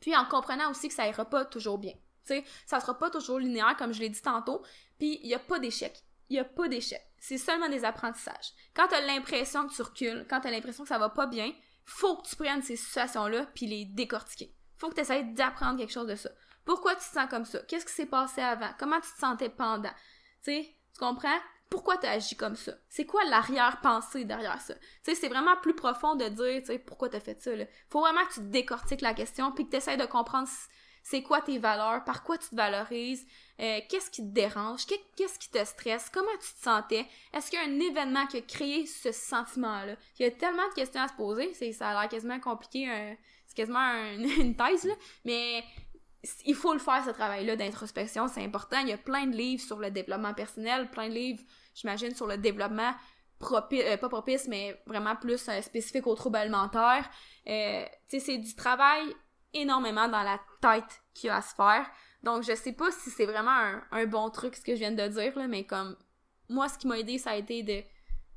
[0.00, 1.92] Puis en comprenant aussi que ça ira pas toujours bien.
[2.26, 4.62] Tu sais, ça sera pas toujours linéaire, comme je l'ai dit tantôt.
[4.98, 6.02] Puis il y a pas d'échec.
[6.28, 7.00] Il y a pas d'échec.
[7.18, 8.52] C'est seulement des apprentissages.
[8.74, 11.52] Quand t'as l'impression que tu recules, quand t'as l'impression que ça va pas bien,
[11.86, 14.54] faut que tu prennes ces situations-là puis les décortiquer.
[14.76, 16.30] Faut que tu essaies d'apprendre quelque chose de ça.
[16.64, 17.60] Pourquoi tu te sens comme ça?
[17.60, 18.70] Qu'est-ce qui s'est passé avant?
[18.78, 19.92] Comment tu te sentais pendant?
[20.42, 21.38] Tu tu comprends?
[21.70, 22.72] Pourquoi tu agis comme ça?
[22.88, 24.74] C'est quoi l'arrière-pensée derrière ça?
[24.74, 27.50] Tu sais, c'est vraiment plus profond de dire, tu sais, pourquoi t'as fait ça.
[27.90, 30.48] Faut vraiment que tu décortiques la question puis que tu essaies de comprendre
[31.08, 33.24] c'est quoi tes valeurs, par quoi tu te valorises,
[33.60, 37.60] euh, qu'est-ce qui te dérange, qu'est-ce qui te stresse, comment tu te sentais, est-ce qu'il
[37.60, 39.94] y a un événement qui a créé ce sentiment-là?
[40.18, 42.88] Il y a tellement de questions à se poser, c'est, ça a l'air quasiment compliqué,
[43.46, 43.88] c'est quasiment
[44.38, 44.94] une thèse, là,
[45.24, 45.62] mais
[46.44, 48.78] il faut le faire, ce travail-là d'introspection, c'est important.
[48.80, 52.26] Il y a plein de livres sur le développement personnel, plein de livres, j'imagine, sur
[52.26, 52.92] le développement
[53.38, 57.08] propice, euh, pas propice, mais vraiment plus euh, spécifique aux troubles alimentaires.
[57.44, 59.14] Tu sais, c'est du travail
[59.60, 61.88] énormément dans la tête qu'il y a à se faire.
[62.22, 65.08] Donc, je sais pas si c'est vraiment un, bon truc, ce que je viens de
[65.08, 65.96] dire, mais comme,
[66.48, 67.82] moi, ce qui m'a aidé, ça a été de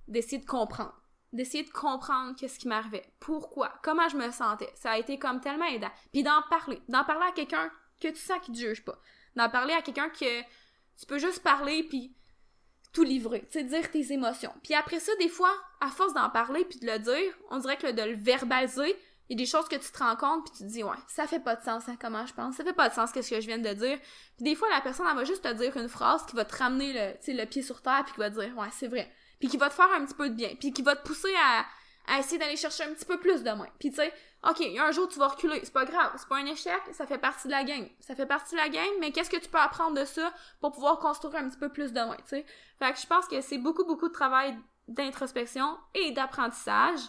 [0.07, 0.99] d'essayer de comprendre
[1.33, 4.71] d'essayer de comprendre qu'est-ce qui m'arrivait, pourquoi, comment je me sentais?
[4.75, 5.91] Ça a été comme tellement aidant.
[6.11, 8.99] Puis d'en parler, d'en parler à quelqu'un que tu sens qui te juge pas.
[9.35, 12.15] D'en parler à quelqu'un que tu peux juste parler puis
[12.91, 14.53] tout livrer, tu sais, dire tes émotions.
[14.63, 17.77] Puis après ça, des fois, à force d'en parler puis de le dire, on dirait
[17.77, 18.95] que de le verbaliser,
[19.29, 20.97] il y a des choses que tu te rends compte puis tu te dis ouais,
[21.07, 23.29] ça fait pas de sens hein, comment je pense, ça fait pas de sens qu'est-ce
[23.29, 23.99] que je viens de dire.
[24.35, 26.55] Puis des fois la personne elle va juste te dire une phrase qui va te
[26.55, 29.11] ramener le, pied sur terre puis qui va te dire ouais, c'est vrai.
[29.39, 31.33] Puis qui va te faire un petit peu de bien, puis qui va te pousser
[31.35, 33.69] à, essayer d'aller chercher un petit peu plus de moins.
[33.79, 34.11] Puis tu sais,
[34.49, 37.19] OK, un jour tu vas reculer, c'est pas grave, c'est pas un échec, ça fait
[37.19, 37.87] partie de la game.
[37.99, 40.71] Ça fait partie de la game, mais qu'est-ce que tu peux apprendre de ça pour
[40.71, 42.45] pouvoir construire un petit peu plus de moins, tu sais?
[42.79, 44.57] Fait que je pense que c'est beaucoup, beaucoup de travail
[44.87, 46.99] d'introspection et d'apprentissage.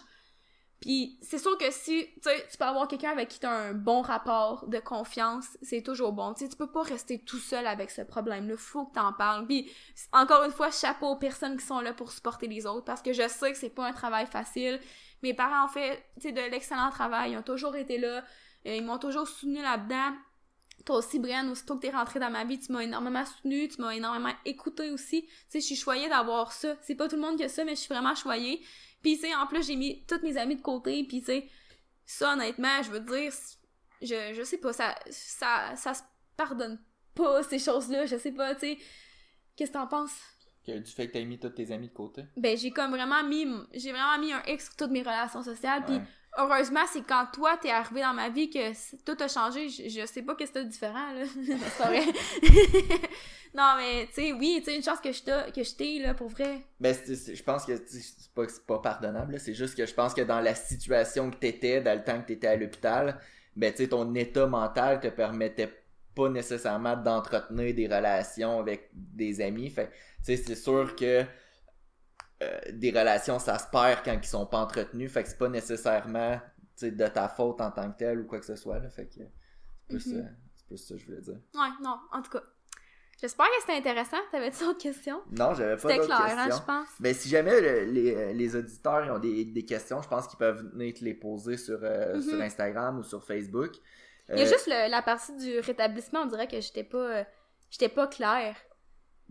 [0.81, 4.01] Puis c'est sûr que si tu peux avoir quelqu'un avec qui tu as un bon
[4.01, 6.33] rapport de confiance, c'est toujours bon.
[6.33, 9.45] Tu tu peux pas rester tout seul avec ce problème-là, faut que t'en parles.
[9.45, 9.71] Puis
[10.11, 13.13] encore une fois, chapeau aux personnes qui sont là pour supporter les autres parce que
[13.13, 14.79] je sais que c'est pas un travail facile.
[15.21, 18.23] Mes parents ont fait, de l'excellent travail, ils ont toujours été là,
[18.65, 20.15] euh, ils m'ont toujours soutenu là-dedans.
[20.83, 23.79] Toi aussi, Brian, aussitôt que t'es rentrée dans ma vie, tu m'as énormément soutenu, tu
[23.81, 25.21] m'as énormément écouté aussi.
[25.21, 26.75] Tu sais, je suis choyée d'avoir ça.
[26.81, 28.63] C'est pas tout le monde qui a ça, mais je suis vraiment choyée.
[29.01, 31.49] Puis, tu sais, en plus, j'ai mis toutes mes amis de côté, puis, tu sais,
[32.05, 33.33] ça, honnêtement, je veux dire,
[34.01, 36.03] je, je sais pas, ça, ça, ça se
[36.37, 36.79] pardonne
[37.15, 38.77] pas, ces choses-là, je sais pas, tu sais.
[39.55, 40.19] Qu'est-ce que t'en penses?
[40.65, 42.23] du fait que t'as mis tous tes amis de côté?
[42.37, 45.83] Ben, j'ai comme vraiment mis, j'ai vraiment mis un X sur toutes mes relations sociales,
[45.85, 45.99] puis
[46.37, 48.71] heureusement, c'est quand toi, t'es arrivé dans ma vie que
[49.03, 49.69] tout a changé.
[49.69, 51.23] Je, sais pas qu'est-ce que différent, là.
[51.77, 52.05] c'est
[53.53, 56.61] non, mais, tu sais, oui, tu sais, une chance que je t'ai, là, pour vrai.
[56.79, 60.39] Ben, je pense que c'est pas, pas pardonnable, C'est juste que je pense que dans
[60.39, 63.19] la situation que t'étais, dans le temps que t'étais à l'hôpital,
[63.55, 65.71] ben, tu sais, ton état mental te permettait
[66.15, 69.73] pas nécessairement d'entretenir des relations avec des amis.
[69.73, 69.81] Tu
[70.23, 71.25] sais, c'est sûr que
[72.41, 75.11] euh, des relations, ça se perd quand ils sont pas entretenus.
[75.11, 76.39] Fait que c'est pas nécessairement
[76.81, 78.79] de ta faute en tant que tel ou quoi que ce soit.
[78.79, 79.31] Là, fait que c'est
[79.87, 80.27] plus, mm-hmm.
[80.67, 81.39] plus, ça que je voulais dire.
[81.53, 82.43] Ouais, non, en tout cas.
[83.19, 84.17] J'espère que c'était intéressant.
[84.31, 85.21] T'avais-tu d'autres questions?
[85.29, 86.39] Non, j'avais pas d'autres hein, questions.
[86.39, 86.87] Hein, je pense.
[86.99, 90.95] Ben, si jamais les, les, auditeurs ont des, des questions, je pense qu'ils peuvent venir
[90.95, 92.21] te les poser sur, euh, mm-hmm.
[92.29, 93.75] sur Instagram ou sur Facebook.
[94.29, 97.25] Il y a euh, juste la partie du rétablissement, on dirait que j'étais pas,
[97.69, 98.55] j'étais pas claire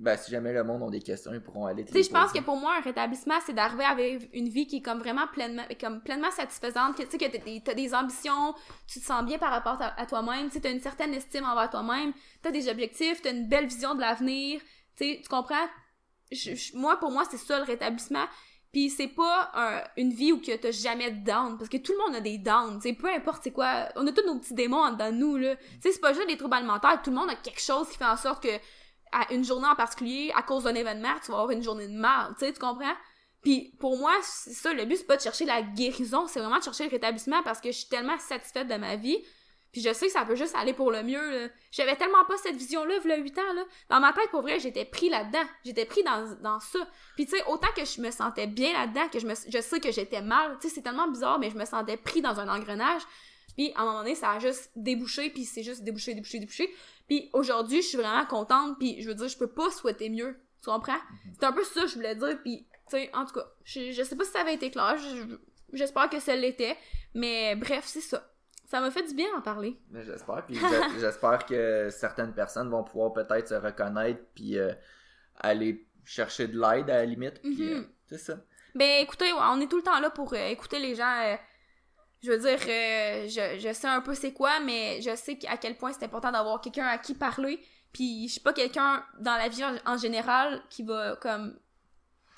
[0.01, 1.85] ben, si jamais le monde a des questions, ils pourront aller.
[1.85, 4.79] Tu sais, je pense que pour moi, un rétablissement, c'est d'arriver avec une vie qui
[4.79, 8.55] est comme vraiment pleinement, comme pleinement satisfaisante, tu sais, que t'as des ambitions,
[8.87, 11.69] tu te sens bien par rapport à, toi-même, tu sais, t'as une certaine estime envers
[11.69, 14.63] toi-même, t'as des objectifs, t'as une belle vision de l'avenir,
[14.97, 15.69] tu sais, tu comprends?
[16.75, 18.25] moi, pour moi, c'est ça le rétablissement.
[18.73, 21.99] Puis c'est pas une vie où que t'as jamais de down, parce que tout le
[22.07, 24.93] monde a des downs, tu peu importe c'est quoi, on a tous nos petits démons
[24.93, 25.57] dans nous, là.
[25.57, 27.99] Tu sais, c'est pas juste des troubles alimentaires, tout le monde a quelque chose qui
[27.99, 28.61] fait en sorte que
[29.13, 31.97] à une journée en particulier, à cause d'un événement, tu vas avoir une journée de
[31.97, 32.95] mal, tu sais, tu comprends?
[33.43, 36.65] Puis pour moi, ça, le but, c'est pas de chercher la guérison, c'est vraiment de
[36.65, 39.19] chercher le rétablissement parce que je suis tellement satisfaite de ma vie.
[39.73, 41.51] Puis je sais que ça peut juste aller pour le mieux.
[41.71, 43.53] J'avais tellement pas cette vision-là, a 8 ans.
[43.55, 43.65] Là.
[43.89, 45.45] Dans ma tête, pour vrai, j'étais pris là-dedans.
[45.65, 46.81] J'étais pris dans, dans ça.
[47.15, 49.79] Puis tu sais, autant que je me sentais bien là-dedans, que je, me, je sais
[49.79, 50.59] que j'étais mal.
[50.61, 53.03] Tu sais, c'est tellement bizarre, mais je me sentais pris dans un engrenage.
[53.57, 56.75] Puis à un moment donné, ça a juste débouché, puis c'est juste débouché, débouché, débouché.
[57.11, 60.39] Puis aujourd'hui, je suis vraiment contente, puis je veux dire, je peux pas souhaiter mieux.
[60.63, 60.93] Tu comprends?
[60.93, 61.33] Mhm.
[61.41, 63.91] C'est un peu ça que je voulais dire, puis tu sais, en tout cas, je,
[63.91, 64.95] je sais pas si ça avait été clair,
[65.73, 66.77] j'espère que ça l'était,
[67.13, 68.31] mais bref, c'est ça.
[68.65, 69.77] Ça m'a fait du bien en parler.
[69.93, 70.57] J'espère, puis
[71.01, 74.73] j'espère que certaines personnes vont pouvoir peut-être se reconnaître, puis euh,
[75.35, 77.73] aller chercher de l'aide à la limite, puis mhm.
[77.73, 78.37] euh, c'est ça.
[78.77, 81.37] Ben écoutez, on est tout le temps là pour euh, écouter les gens
[82.23, 85.77] je veux dire, euh, je, sais un peu c'est quoi, mais je sais à quel
[85.77, 87.61] point c'est important d'avoir quelqu'un à qui parler.
[87.93, 91.59] Puis je suis pas quelqu'un dans la vie en, général qui va comme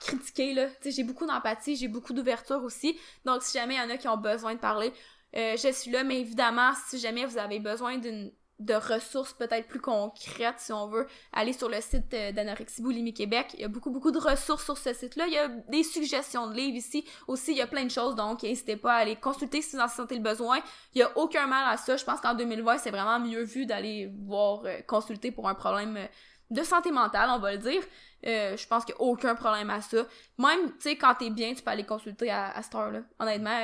[0.00, 0.68] critiquer là.
[0.80, 2.98] Tu j'ai beaucoup d'empathie, j'ai beaucoup d'ouverture aussi.
[3.24, 4.92] Donc si jamais il y en a qui ont besoin de parler,
[5.36, 6.04] euh, je suis là.
[6.04, 10.86] Mais évidemment, si jamais vous avez besoin d'une de ressources peut-être plus concrètes si on
[10.86, 13.48] veut aller sur le site euh, d'Anorexie Boulimie Québec.
[13.54, 15.26] Il y a beaucoup beaucoup de ressources sur ce site-là.
[15.26, 17.04] Il y a des suggestions de livres ici.
[17.26, 19.82] Aussi, il y a plein de choses donc n'hésitez pas à aller consulter si vous
[19.82, 20.58] en sentez le besoin.
[20.94, 21.96] Il y a aucun mal à ça.
[21.96, 25.96] Je pense qu'en 2020, c'est vraiment mieux vu d'aller voir euh, consulter pour un problème
[25.96, 26.06] euh,
[26.50, 27.82] de santé mentale, on va le dire.
[28.22, 30.04] je pense qu'il n'y a aucun problème à ça.
[30.36, 33.00] Même, tu sais, quand t'es bien, tu peux aller consulter à, à cette heure-là.
[33.18, 33.58] Honnêtement,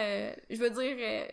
[0.48, 1.28] je veux dire,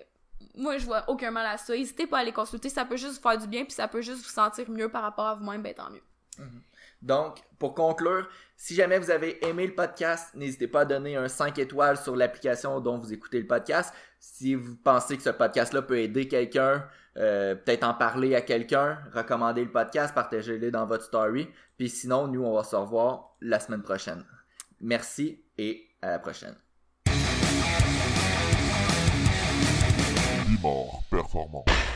[0.58, 1.74] moi, je vois aucun mal à ça.
[1.74, 4.02] N'hésitez pas à aller consulter, ça peut juste vous faire du bien, puis ça peut
[4.02, 6.04] juste vous sentir mieux par rapport à vous-même, ben tant mieux.
[6.40, 6.62] Mhm.
[7.02, 8.28] Donc, pour conclure,
[8.58, 12.16] si jamais vous avez aimé le podcast, n'hésitez pas à donner un 5 étoiles sur
[12.16, 13.94] l'application dont vous écoutez le podcast.
[14.20, 16.88] Si vous pensez que ce podcast-là peut aider quelqu'un,
[17.18, 21.48] euh, peut-être en parler à quelqu'un, recommandez le podcast, partagez-le dans votre story.
[21.78, 24.26] Puis sinon, nous, on va se revoir la semaine prochaine.
[24.82, 26.56] Merci et à la prochaine.
[31.12, 31.95] Performant.